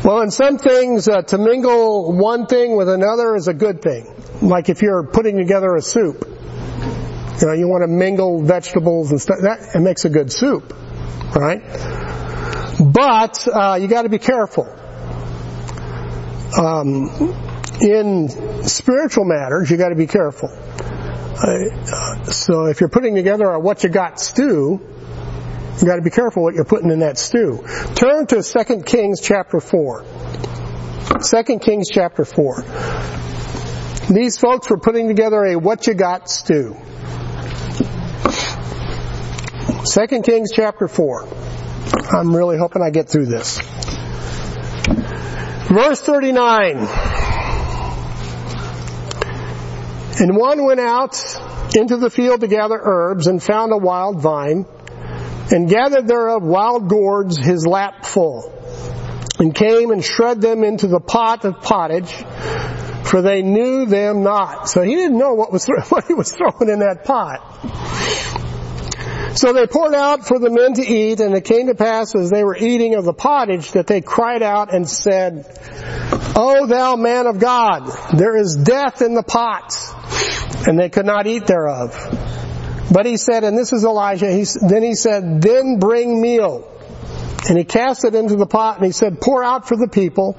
[0.03, 4.07] Well, in some things, uh, to mingle one thing with another is a good thing.
[4.41, 6.25] Like if you're putting together a soup,
[7.41, 9.41] you know, you want to mingle vegetables and stuff.
[9.43, 10.75] That it makes a good soup,
[11.37, 11.61] right?
[12.81, 14.65] But uh, you got to be careful.
[16.59, 17.50] Um,
[17.81, 18.29] in
[18.67, 20.51] spiritual matters, you got to be careful.
[20.51, 24.81] Uh, so if you're putting together a what you got stew,
[25.81, 27.65] you got to be careful what you're putting in that stew.
[27.95, 30.05] Turn to 2 Kings chapter 4.
[31.23, 32.65] 2 Kings chapter 4.
[34.11, 36.77] These folks were putting together a what you got stew.
[39.85, 41.29] 2 Kings chapter 4.
[42.13, 43.59] I'm really hoping I get through this.
[45.69, 47.30] Verse 39.
[50.21, 51.19] And one went out
[51.75, 54.67] into the field to gather herbs and found a wild vine
[55.51, 58.53] and gathered thereof wild gourds his lap full
[59.39, 62.15] and came and shred them into the pot of pottage
[63.11, 64.69] for they knew them not.
[64.69, 67.41] So he didn't know what was what he was throwing in that pot.
[69.37, 72.31] So they poured out for the men to eat, and it came to pass as
[72.31, 75.47] they were eating of the pottage that they cried out and said,
[76.37, 79.73] O thou man of God, there is death in the pot.
[80.67, 81.95] And they could not eat thereof.
[82.93, 86.67] But he said, and this is Elijah, he, then he said, then bring meal.
[87.49, 90.33] And he cast it into the pot and he said, pour out for the people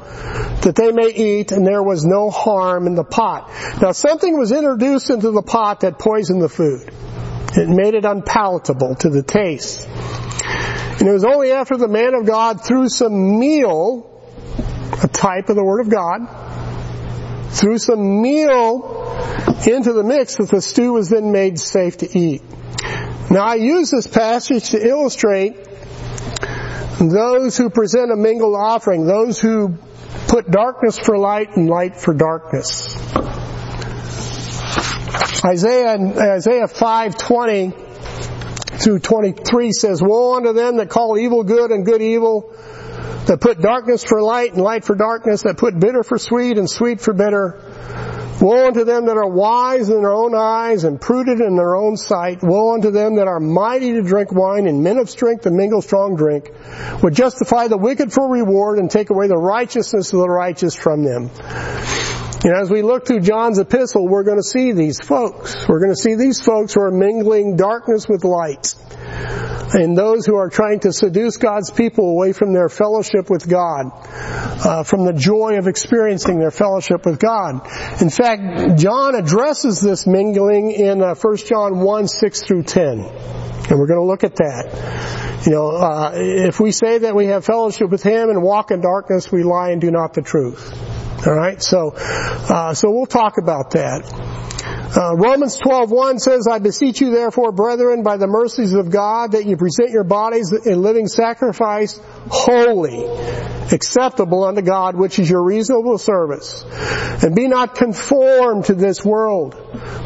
[0.62, 3.50] that they may eat and there was no harm in the pot.
[3.82, 6.94] Now something was introduced into the pot that poisoned the food.
[7.54, 9.88] It made it unpalatable to the taste.
[9.88, 14.08] And it was only after the man of God threw some meal,
[15.02, 16.22] a type of the Word of God,
[17.52, 19.01] threw some meal
[19.68, 22.42] into the mix that the stew was then made safe to eat.
[23.30, 25.56] Now I use this passage to illustrate
[27.00, 29.76] those who present a mingled offering, those who
[30.28, 32.96] put darkness for light and light for darkness.
[35.44, 35.98] Isaiah,
[36.36, 37.74] Isaiah 5:20
[38.82, 42.54] through 23 says, Woe unto them that call evil good and good evil,
[43.26, 46.70] that put darkness for light and light for darkness, that put bitter for sweet and
[46.70, 47.60] sweet for bitter.
[48.42, 51.96] Woe unto them that are wise in their own eyes and prudent in their own
[51.96, 52.42] sight.
[52.42, 55.84] Woe unto them that are mighty to drink wine and men of strength to mingle
[55.84, 56.52] strong drink,
[57.04, 61.04] would justify the wicked for reward and take away the righteousness of the righteous from
[61.04, 61.30] them.
[62.44, 65.68] And as we look through John's epistle, we're going to see these folks.
[65.68, 68.74] We're going to see these folks who are mingling darkness with light.
[69.74, 73.92] And those who are trying to seduce God's people away from their fellowship with God,
[73.94, 77.62] uh, from the joy of experiencing their fellowship with God.
[78.02, 82.88] In fact, John addresses this mingling in uh, 1 John 1, 6 through 10.
[82.90, 85.44] And we're going to look at that.
[85.46, 88.82] You know, uh, if we say that we have fellowship with Him and walk in
[88.82, 91.01] darkness, we lie and do not the truth.
[91.24, 94.02] All right, so uh, so we'll talk about that.
[94.98, 99.46] Uh, Romans 12:1 says, "I beseech you, therefore, brethren, by the mercies of God, that
[99.46, 103.06] you present your bodies a living sacrifice, holy,
[103.72, 106.66] acceptable unto God, which is your reasonable service.
[107.22, 109.56] And be not conformed to this world,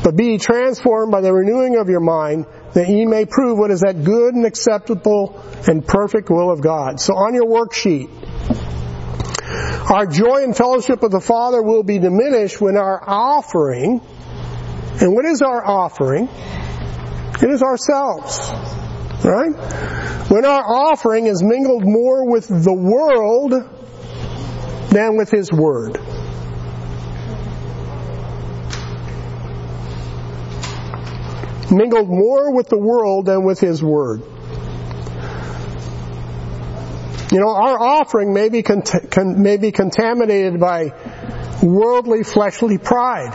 [0.03, 3.80] but be transformed by the renewing of your mind, that ye may prove what is
[3.80, 8.09] that good and acceptable and perfect will of God." So on your worksheet,
[9.91, 14.01] our joy and fellowship with the Father will be diminished when our offering,
[15.01, 16.28] and what is our offering?
[17.41, 18.39] It is ourselves.
[19.24, 19.51] Right?
[20.30, 23.51] When our offering is mingled more with the world
[24.89, 25.97] than with His Word.
[31.72, 34.22] Mingled more with the world than with His Word.
[37.32, 38.84] You know, our offering may be, con-
[39.42, 40.94] may be contaminated by
[41.64, 43.34] worldly, fleshly pride.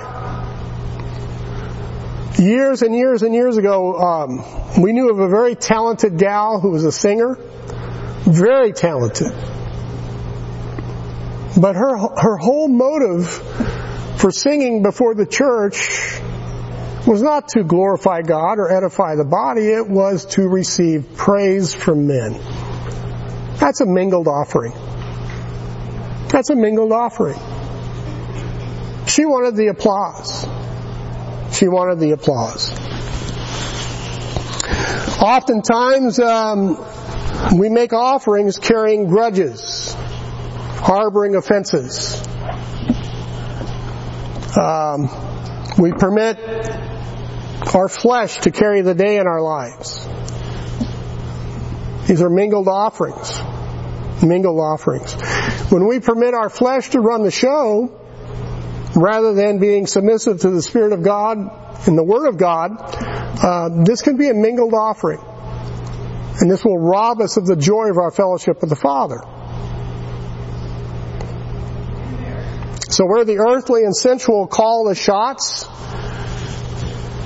[2.38, 6.70] Years and years and years ago, um, we knew of a very talented gal who
[6.70, 7.36] was a singer.
[8.22, 9.32] Very talented.
[11.61, 13.28] But her, her whole motive
[14.18, 16.20] for singing before the church
[17.07, 22.07] was not to glorify God or edify the body, it was to receive praise from
[22.07, 22.38] men.
[23.61, 24.72] That's a mingled offering.
[26.28, 27.38] That's a mingled offering.
[29.06, 30.46] She wanted the applause.
[31.52, 32.70] She wanted the applause.
[35.20, 36.82] Oftentimes, um,
[37.58, 39.94] we make offerings carrying grudges,
[40.78, 42.26] harboring offenses.
[44.56, 45.11] Um,
[45.78, 46.38] we permit
[47.74, 50.06] our flesh to carry the day in our lives.
[52.11, 53.40] These are mingled offerings.
[54.20, 55.12] Mingled offerings.
[55.70, 57.88] When we permit our flesh to run the show,
[58.96, 61.38] rather than being submissive to the Spirit of God
[61.86, 65.20] and the Word of God, uh, this can be a mingled offering.
[66.40, 69.20] And this will rob us of the joy of our fellowship with the Father.
[72.90, 75.64] So where the earthly and sensual call the shots,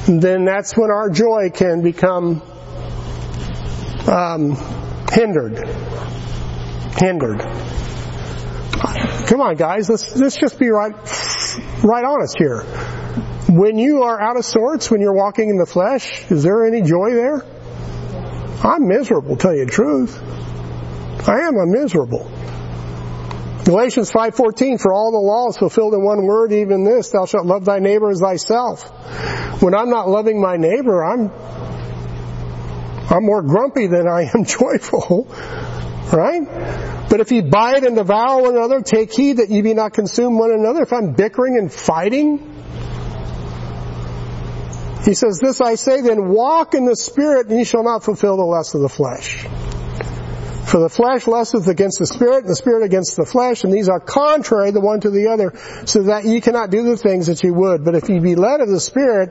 [0.07, 2.43] then that's when our joy can become
[4.09, 4.57] um,
[5.11, 5.59] hindered.
[6.96, 7.40] Hindered.
[9.26, 9.88] Come on, guys.
[9.88, 10.94] Let's let's just be right
[11.82, 12.61] right honest here.
[13.48, 16.82] When you are out of sorts, when you're walking in the flesh, is there any
[16.82, 17.44] joy there?
[18.62, 20.20] I'm miserable, tell you the truth.
[21.28, 22.30] I am a miserable.
[23.64, 27.46] Galatians 5:14 for all the law is fulfilled in one word even this thou shalt
[27.46, 28.82] love thy neighbor as thyself.
[29.62, 31.30] When I'm not loving my neighbor, I'm
[33.11, 35.28] I'm more grumpy than I am joyful.
[36.12, 36.42] Right?
[37.09, 40.38] But if you bite and devour one another, take heed that ye be not consumed
[40.38, 40.82] one another.
[40.82, 42.38] If I'm bickering and fighting,
[45.05, 48.36] he says, This I say then, walk in the Spirit, and ye shall not fulfill
[48.36, 49.46] the lust of the flesh.
[50.75, 53.89] For the flesh lusteth against the spirit, and the spirit against the flesh, and these
[53.89, 55.53] are contrary the one to the other,
[55.87, 57.85] so that ye cannot do the things that ye would.
[57.85, 59.31] But if ye be led of the spirit,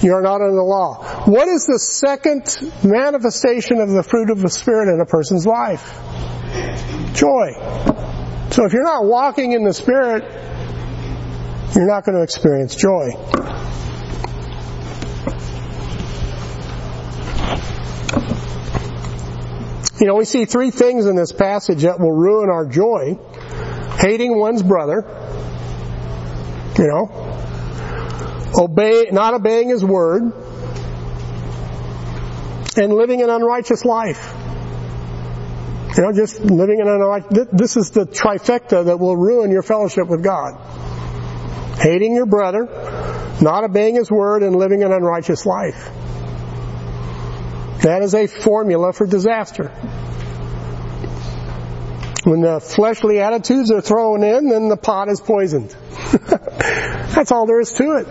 [0.00, 1.04] you are not under the law.
[1.26, 2.44] What is the second
[2.82, 5.84] manifestation of the fruit of the spirit in a person's life?
[7.12, 7.52] Joy.
[8.50, 10.24] So if you're not walking in the spirit,
[11.74, 13.10] you're not going to experience joy.
[20.00, 23.18] You know, we see three things in this passage that will ruin our joy.
[23.98, 25.02] Hating one's brother,
[26.78, 27.10] you know,
[28.56, 30.22] obey, not obeying his word,
[32.76, 34.34] and living an unrighteous life.
[35.96, 39.62] You know, just living in an unrighteous, this is the trifecta that will ruin your
[39.62, 40.54] fellowship with God.
[41.80, 42.66] Hating your brother,
[43.40, 45.90] not obeying his word, and living an unrighteous life.
[47.82, 49.68] That is a formula for disaster.
[52.24, 55.70] When the fleshly attitudes are thrown in, then the pot is poisoned.
[56.12, 58.06] That's all there is to it.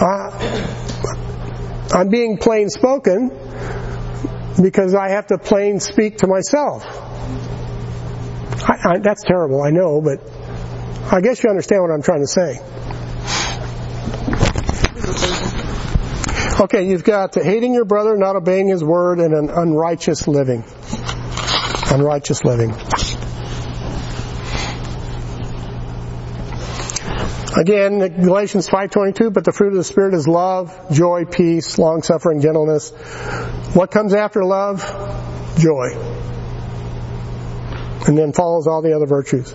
[0.00, 0.88] Uh,
[1.94, 3.28] I'm being plain spoken
[4.60, 6.84] because I have to plain speak to myself.
[8.64, 10.20] I, I, that's terrible, I know, but
[11.12, 12.60] I guess you understand what I'm trying to say.
[16.62, 20.62] Okay, you've got hating your brother, not obeying his word, and an unrighteous living.
[21.90, 22.70] Unrighteous living.
[27.56, 32.90] Again, Galatians 5.22, but the fruit of the Spirit is love, joy, peace, long-suffering, gentleness.
[33.74, 34.82] What comes after love?
[35.58, 35.96] Joy.
[38.06, 39.50] And then follows all the other virtues.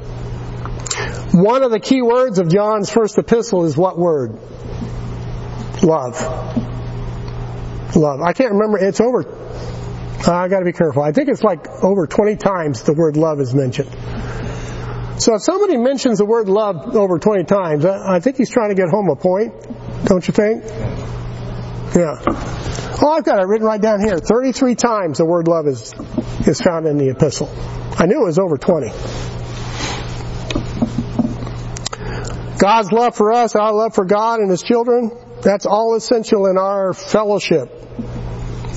[1.34, 4.38] One of the key words of John's first epistle is what word?
[5.82, 6.76] Love.
[7.96, 8.22] Love.
[8.22, 9.24] I can't remember, it's over,
[10.26, 11.04] I gotta be careful.
[11.04, 13.90] I think it's like over 20 times the word love is mentioned.
[15.20, 18.76] So if somebody mentions the word love over 20 times, I think he's trying to
[18.76, 19.54] get home a point,
[20.06, 20.64] don't you think?
[21.96, 22.22] Yeah.
[23.00, 24.18] Oh, I've got it written right down here.
[24.18, 25.94] 33 times the word love is,
[26.46, 27.50] is found in the epistle.
[27.98, 28.88] I knew it was over 20.
[32.60, 35.12] God's love for us, our love for God and His children,
[35.42, 37.70] that's all essential in our fellowship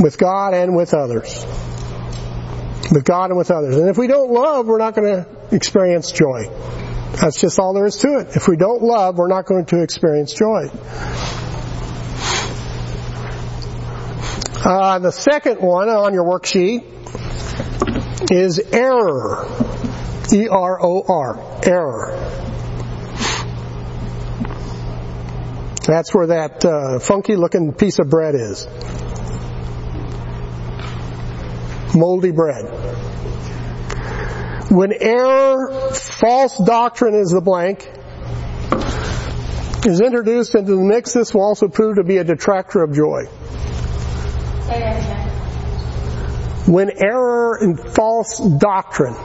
[0.00, 1.44] with God and with others.
[2.92, 3.76] With God and with others.
[3.76, 6.48] And if we don't love, we're not going to experience joy.
[7.20, 8.36] That's just all there is to it.
[8.36, 10.68] If we don't love, we're not going to experience joy.
[14.62, 16.84] Uh, the second one on your worksheet
[18.30, 19.46] is error.
[20.32, 21.60] E-R-O-R.
[21.64, 22.49] Error.
[25.86, 28.66] That's where that uh, funky looking piece of bread is.
[31.94, 32.66] Moldy bread.
[34.70, 37.90] When error, false doctrine is the blank,
[39.84, 43.24] is introduced into the mix, this will also prove to be a detractor of joy.
[46.66, 49.16] When error and false doctrine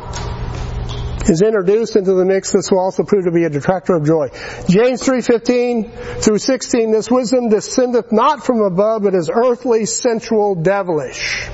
[1.29, 4.29] is introduced into the mix, this will also prove to be a detractor of joy.
[4.67, 11.47] James 3.15 through 16, this wisdom descendeth not from above, but is earthly, sensual, devilish.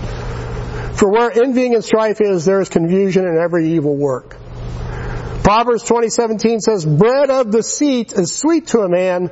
[0.94, 4.38] For where envying and strife is, there is confusion in every evil work.
[5.44, 9.32] Proverbs 20:17 says, "Bread of deceit is sweet to a man,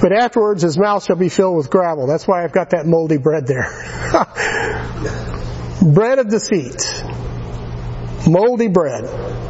[0.00, 3.16] but afterwards his mouth shall be filled with gravel." That's why I've got that moldy
[3.16, 3.68] bread there.
[5.82, 7.02] bread of deceit.
[8.28, 9.47] Moldy bread.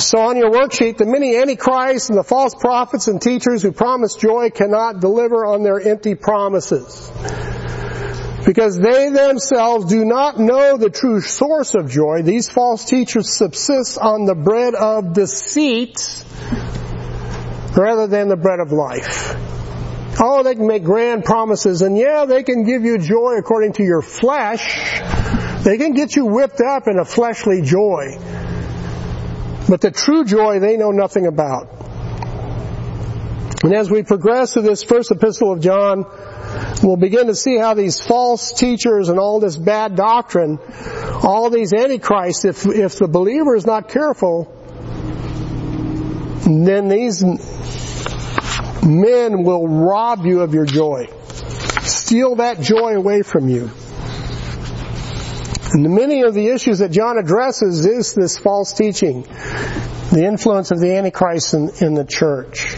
[0.00, 4.14] So on your worksheet, the many antichrists and the false prophets and teachers who promise
[4.14, 7.12] joy cannot deliver on their empty promises.
[8.46, 13.98] Because they themselves do not know the true source of joy, these false teachers subsist
[13.98, 16.24] on the bread of deceit
[17.76, 19.36] rather than the bread of life.
[20.18, 23.84] Oh, they can make grand promises and yeah, they can give you joy according to
[23.84, 25.00] your flesh.
[25.62, 28.16] They can get you whipped up in a fleshly joy.
[29.70, 31.68] But the true joy they know nothing about.
[33.62, 36.06] And as we progress through this first epistle of John,
[36.82, 40.58] we'll begin to see how these false teachers and all this bad doctrine,
[41.22, 44.52] all these antichrists, if, if the believer is not careful,
[46.42, 47.22] then these
[48.82, 51.08] men will rob you of your joy.
[51.82, 53.70] Steal that joy away from you.
[55.72, 60.96] Many of the issues that John addresses is this false teaching, the influence of the
[60.96, 62.76] Antichrist in, in the church.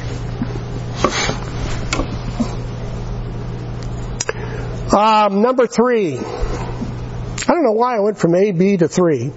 [4.93, 9.33] Um, number three, I don't know why I went from A, B to 3.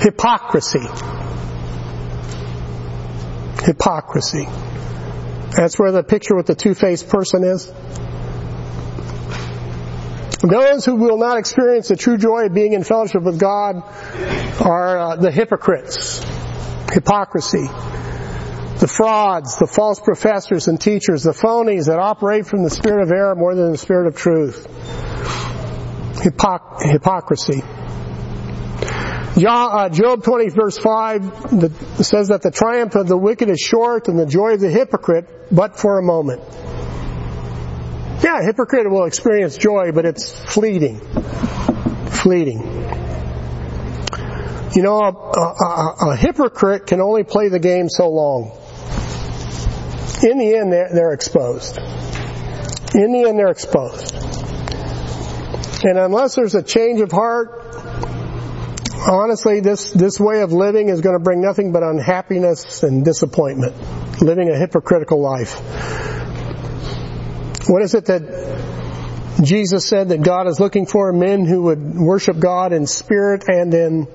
[0.00, 0.86] Hypocrisy.
[3.62, 4.46] Hypocrisy.
[5.56, 7.72] That's where the picture with the two-faced person is.
[10.48, 13.82] Those who will not experience the true joy of being in fellowship with God
[14.60, 16.22] are uh, the hypocrites.
[16.92, 17.66] Hypocrisy.
[18.78, 23.10] The frauds, the false professors and teachers, the phonies that operate from the spirit of
[23.10, 24.66] error more than the spirit of truth.
[26.16, 27.62] Hypoc- hypocrisy.
[29.66, 31.24] uh, Job 20 verse 5
[32.04, 35.26] says that the triumph of the wicked is short and the joy of the hypocrite
[35.50, 36.42] but for a moment.
[38.24, 40.98] Yeah, a hypocrite will experience joy, but it's fleeting.
[42.08, 42.62] Fleeting.
[44.74, 48.52] You know, a, a, a hypocrite can only play the game so long.
[50.22, 51.76] In the end, they're, they're exposed.
[52.94, 54.14] In the end, they're exposed.
[55.84, 57.60] And unless there's a change of heart,
[59.06, 63.74] honestly, this, this way of living is going to bring nothing but unhappiness and disappointment.
[64.22, 65.60] Living a hypocritical life.
[67.66, 68.22] What is it that
[69.42, 71.12] Jesus said that God is looking for?
[71.12, 74.08] Men who would worship God in spirit and in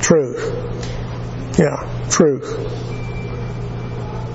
[0.00, 1.58] truth.
[1.58, 2.82] Yeah, truth.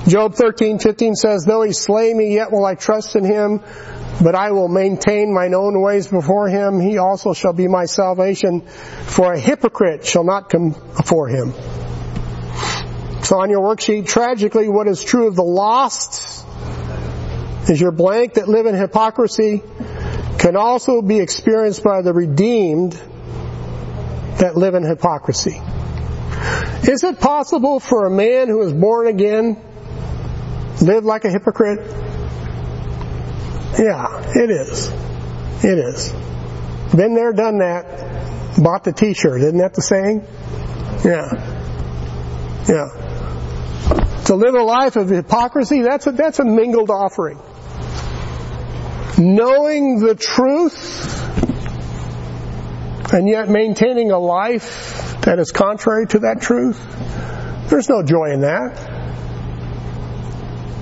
[0.07, 3.61] Job 13, 15 says, Though he slay me, yet will I trust in him,
[4.23, 6.79] but I will maintain mine own ways before him.
[6.79, 11.53] He also shall be my salvation, for a hypocrite shall not come before him.
[13.23, 16.45] So on your worksheet, tragically, what is true of the lost
[17.67, 19.61] is your blank that live in hypocrisy
[20.39, 22.93] can also be experienced by the redeemed
[24.39, 25.61] that live in hypocrisy.
[26.89, 29.61] Is it possible for a man who is born again
[30.81, 31.79] live like a hypocrite?
[33.77, 34.87] Yeah, it is.
[35.63, 36.09] It is.
[36.95, 38.55] Been there, done that.
[38.57, 39.41] Bought the t-shirt.
[39.41, 40.25] Isn't that the saying?
[41.03, 41.57] Yeah.
[42.67, 44.25] Yeah.
[44.25, 47.39] To live a life of hypocrisy, that's a, that's a mingled offering
[49.19, 51.13] knowing the truth
[53.13, 56.79] and yet maintaining a life that is contrary to that truth,
[57.69, 58.77] there's no joy in that.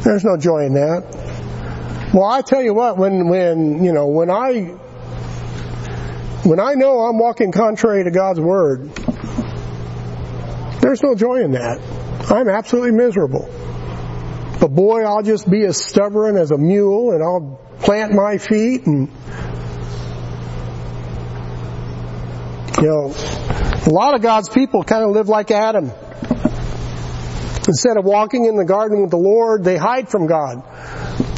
[0.03, 2.11] There's no joy in that.
[2.13, 4.61] Well, I tell you what, when, when, you know, when I,
[6.43, 8.93] when I know I'm walking contrary to God's Word,
[10.79, 11.81] there's no joy in that.
[12.29, 13.49] I'm absolutely miserable.
[14.59, 18.85] But boy, I'll just be as stubborn as a mule and I'll plant my feet
[18.85, 19.09] and
[22.81, 23.13] you know
[23.87, 25.91] a lot of God's people kind of live like Adam.
[27.67, 30.63] Instead of walking in the garden with the Lord, they hide from God.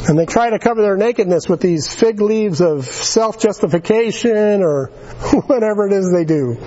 [0.07, 4.87] And they try to cover their nakedness with these fig leaves of self-justification or
[5.47, 6.57] whatever it is they do.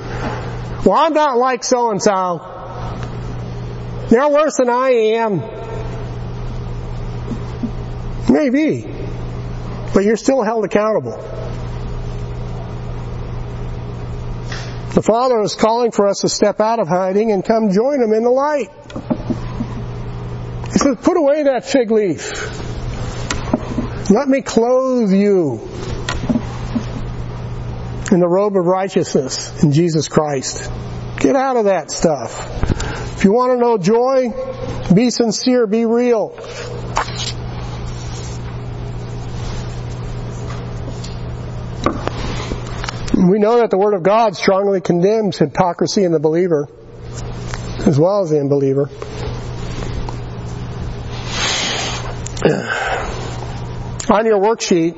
[0.84, 2.38] Well, I'm not like so and so.
[4.08, 5.42] They're worse than I am.
[8.28, 9.01] Maybe
[9.94, 11.16] but you're still held accountable.
[14.94, 18.12] The Father is calling for us to step out of hiding and come join Him
[18.12, 18.70] in the light.
[20.66, 22.30] He says, put away that fig leaf.
[24.10, 25.60] Let me clothe you
[28.10, 30.70] in the robe of righteousness in Jesus Christ.
[31.18, 33.16] Get out of that stuff.
[33.16, 34.34] If you want to know joy,
[34.94, 36.36] be sincere, be real.
[43.22, 46.68] We know that the Word of God strongly condemns hypocrisy in the believer
[47.86, 48.88] as well as the unbeliever.
[54.10, 54.96] On your worksheet,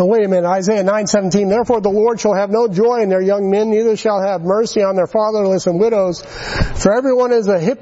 [0.00, 1.48] Oh, wait a minute, Isaiah 9:17.
[1.48, 4.80] Therefore the Lord shall have no joy in their young men, neither shall have mercy
[4.80, 6.22] on their fatherless and widows.
[6.22, 7.80] For everyone is a hip,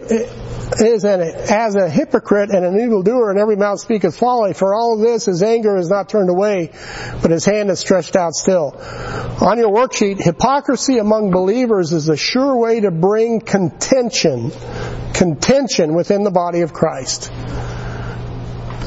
[0.80, 4.52] is an, as a hypocrite and an evildoer, and every mouth speaketh folly.
[4.52, 6.70] For all this, his anger is not turned away,
[7.22, 8.76] but his hand is stretched out still.
[9.40, 14.50] On your worksheet, hypocrisy among believers is a sure way to bring contention,
[15.14, 17.30] contention within the body of Christ.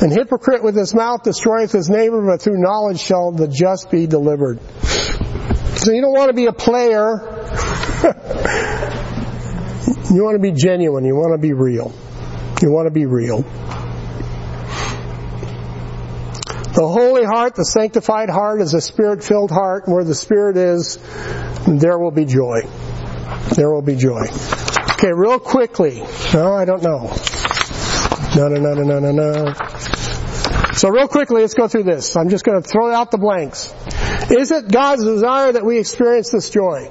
[0.01, 4.07] An hypocrite with his mouth destroyeth his neighbor, but through knowledge shall the just be
[4.07, 4.59] delivered.
[4.83, 7.35] So you don't want to be a player.
[10.13, 11.05] you want to be genuine.
[11.05, 11.93] You want to be real.
[12.61, 13.43] You want to be real.
[16.73, 20.97] The holy heart, the sanctified heart is a spirit-filled heart, where the spirit is,
[21.67, 22.61] there will be joy.
[23.55, 24.27] There will be joy.
[24.93, 26.03] Okay, real quickly.
[26.33, 27.11] No, I don't know.
[28.35, 29.53] No, no, no, no, no, no, no.
[30.73, 32.15] So real quickly, let's go through this.
[32.15, 33.73] I'm just going to throw out the blanks.
[34.29, 36.87] Is it God's desire that we experience this joy?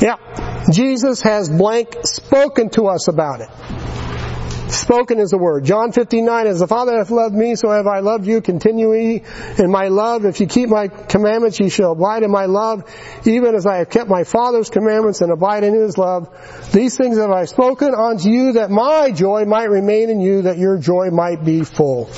[0.00, 0.16] Yeah.
[0.72, 3.48] Jesus has blank spoken to us about it.
[4.70, 5.64] Spoken is the word.
[5.64, 8.40] John 59, as the Father hath loved me, so have I loved you.
[8.40, 9.22] Continue ye
[9.58, 10.24] in my love.
[10.24, 12.84] If you keep my commandments, ye shall abide in my love,
[13.26, 16.28] even as I have kept my Father's commandments and abide in his love.
[16.72, 20.58] These things have I spoken unto you that my joy might remain in you, that
[20.58, 22.08] your joy might be full.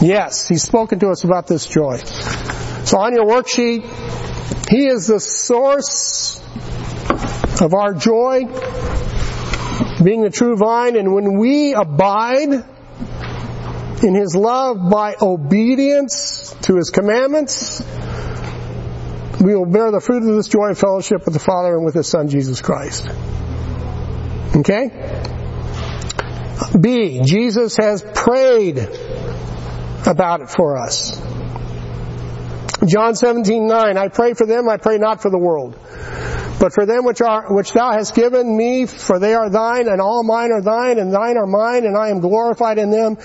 [0.00, 1.98] Yes, he's spoken to us about this joy.
[2.84, 3.82] So on your worksheet,
[4.68, 6.40] he is the source
[7.60, 8.46] of our joy,
[10.02, 12.64] being the true vine, and when we abide
[14.02, 17.82] in His love by obedience to His commandments,
[19.40, 21.94] we will bear the fruit of this joy and fellowship with the Father and with
[21.94, 23.06] His Son, Jesus Christ.
[24.56, 24.90] Okay?
[26.78, 28.78] B, Jesus has prayed
[30.06, 31.20] about it for us.
[32.86, 35.78] John 17, 9, I pray for them, I pray not for the world.
[36.58, 40.00] But for them which are, which thou hast given me, for they are thine, and
[40.00, 43.18] all mine are thine, and thine are mine, and I am glorified in them.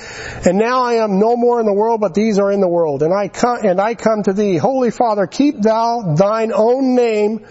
[0.46, 3.04] And now I am no more in the world, but these are in the world.
[3.04, 4.58] And I come, and I come to thee.
[4.58, 7.46] Holy Father, keep thou thine own name,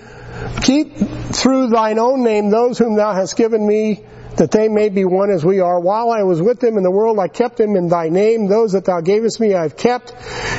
[0.63, 4.03] keep through thine own name those whom thou hast given me,
[4.37, 5.80] that they may be one as we are.
[5.80, 8.49] While I was with them in the world, I kept them in thy name.
[8.49, 10.14] Those that thou gavest me I have kept.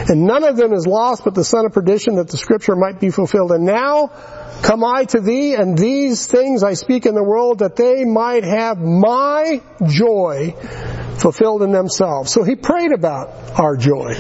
[0.10, 3.00] And none of them is lost but the son of perdition that the scripture might
[3.00, 3.52] be fulfilled.
[3.52, 4.08] And now
[4.64, 8.44] come I to thee and these things I speak in the world that they might
[8.44, 10.56] have my joy
[11.18, 12.32] fulfilled in themselves.
[12.32, 14.16] So he prayed about our joy.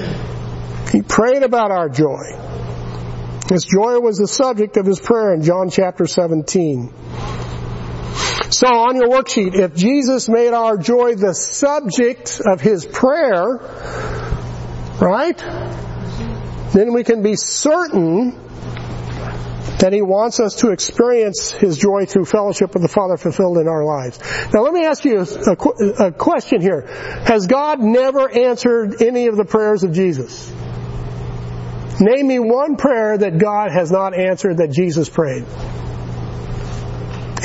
[0.91, 2.37] He prayed about our joy.
[3.47, 6.93] This joy was the subject of his prayer in John chapter 17.
[8.49, 13.57] So on your worksheet, if Jesus made our joy the subject of his prayer,
[15.01, 15.37] right?
[16.73, 18.47] Then we can be certain
[19.79, 23.67] that he wants us to experience his joy through fellowship with the Father fulfilled in
[23.67, 24.19] our lives.
[24.53, 26.87] Now let me ask you a, a, question here.
[27.25, 30.51] Has God never answered any of the prayers of Jesus?
[31.99, 35.45] Name me one prayer that God has not answered that Jesus prayed.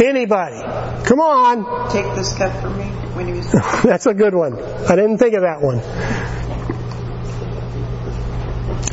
[0.00, 0.60] Anybody?
[1.06, 1.90] Come on.
[1.90, 2.84] Take this cup from me
[3.14, 3.50] when he was.
[3.84, 4.60] That's a good one.
[4.62, 5.78] I didn't think of that one.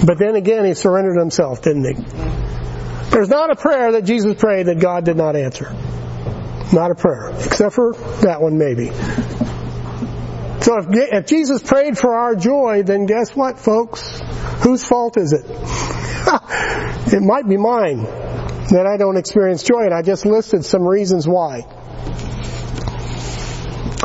[0.06, 2.04] But then again, he surrendered himself, didn't he?
[3.12, 5.76] There's not a prayer that Jesus prayed that God did not answer.
[6.72, 7.32] Not a prayer.
[7.32, 8.92] Except for that one, maybe.
[10.62, 14.20] So if, if Jesus prayed for our joy, then guess what, folks?
[14.64, 15.46] Whose fault is it?
[17.14, 18.06] it might be mine
[18.70, 21.62] that I don't experience joy, and I just listed some reasons why.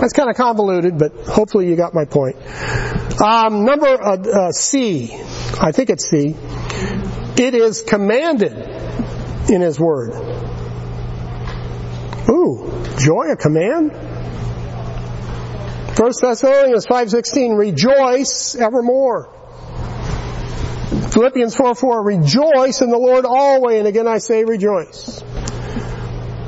[0.01, 2.37] That's kind of convoluted, but hopefully you got my point.
[3.21, 5.15] Um, number uh, uh, C,
[5.61, 6.35] I think it's C.
[7.37, 8.53] It is commanded
[9.51, 10.13] in His Word.
[12.29, 13.93] Ooh, joy a command?
[15.97, 19.34] First Thessalonians 5.16, rejoice evermore.
[21.15, 25.23] Philippians 4 4, rejoice in the Lord always, and again I say rejoice.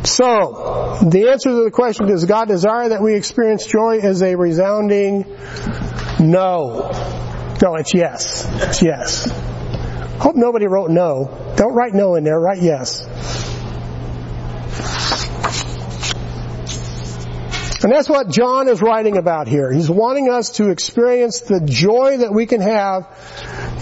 [0.02, 4.34] So, the answer to the question, does God desire that we experience joy, is a
[4.34, 5.24] resounding
[6.18, 6.90] no.
[7.62, 8.44] No, it's yes.
[8.64, 9.30] It's yes.
[10.18, 11.54] Hope nobody wrote no.
[11.56, 13.06] Don't write no in there, write yes.
[17.86, 19.70] And that's what John is writing about here.
[19.70, 23.06] He's wanting us to experience the joy that we can have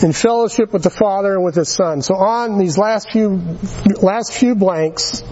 [0.03, 2.03] in fellowship with the Father and with His Son.
[2.03, 3.41] So on these last few,
[4.03, 5.23] last few blanks,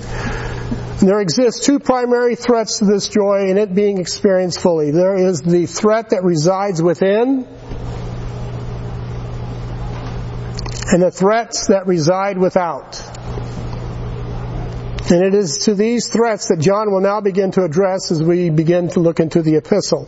[1.03, 4.91] there exist two primary threats to this joy and it being experienced fully.
[4.91, 7.47] There is the threat that resides within,
[10.93, 13.12] and the threats that reside without.
[15.11, 18.51] And it is to these threats that John will now begin to address as we
[18.51, 20.07] begin to look into the epistle.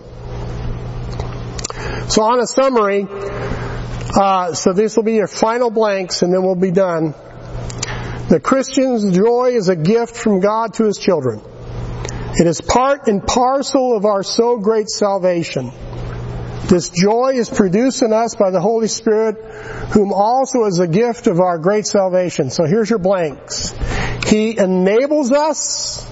[2.09, 6.55] So on a summary, uh, so this will be your final blanks and then we'll
[6.55, 7.13] be done.
[8.29, 11.43] The Christian's joy is a gift from God to his children.
[12.37, 15.73] It is part and parcel of our so great salvation.
[16.69, 19.37] This joy is produced in us by the Holy Spirit,
[19.93, 22.49] whom also is a gift of our great salvation.
[22.51, 23.75] So here's your blanks.
[24.27, 26.05] He enables us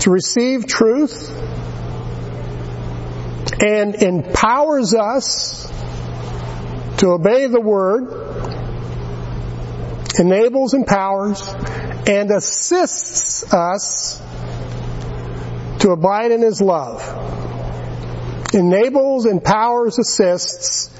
[0.00, 1.30] to receive truth
[3.60, 5.68] and empowers us
[6.98, 8.08] to obey the word,
[10.18, 11.42] enables, empowers,
[12.06, 14.20] and assists us
[15.80, 17.02] to abide in his love.
[18.52, 20.90] Enables, empowers, assists,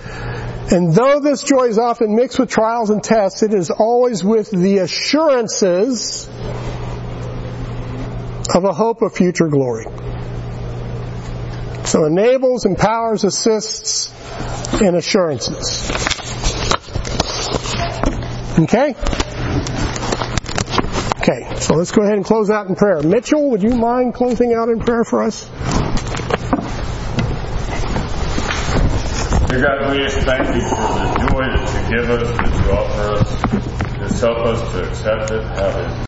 [0.73, 4.51] And though this joy is often mixed with trials and tests, it is always with
[4.51, 6.27] the assurances
[8.55, 9.85] of a hope of future glory.
[11.85, 14.11] So enables, empowers, assists,
[14.81, 15.91] and assurances.
[18.59, 18.95] Okay?
[21.19, 23.03] Okay, so let's go ahead and close out in prayer.
[23.03, 25.49] Mitchell, would you mind closing out in prayer for us?
[29.53, 32.73] Dear God, we just thank you for the joy that you give us, that you
[32.73, 34.09] offer us.
[34.09, 35.93] Just help us to accept it, have it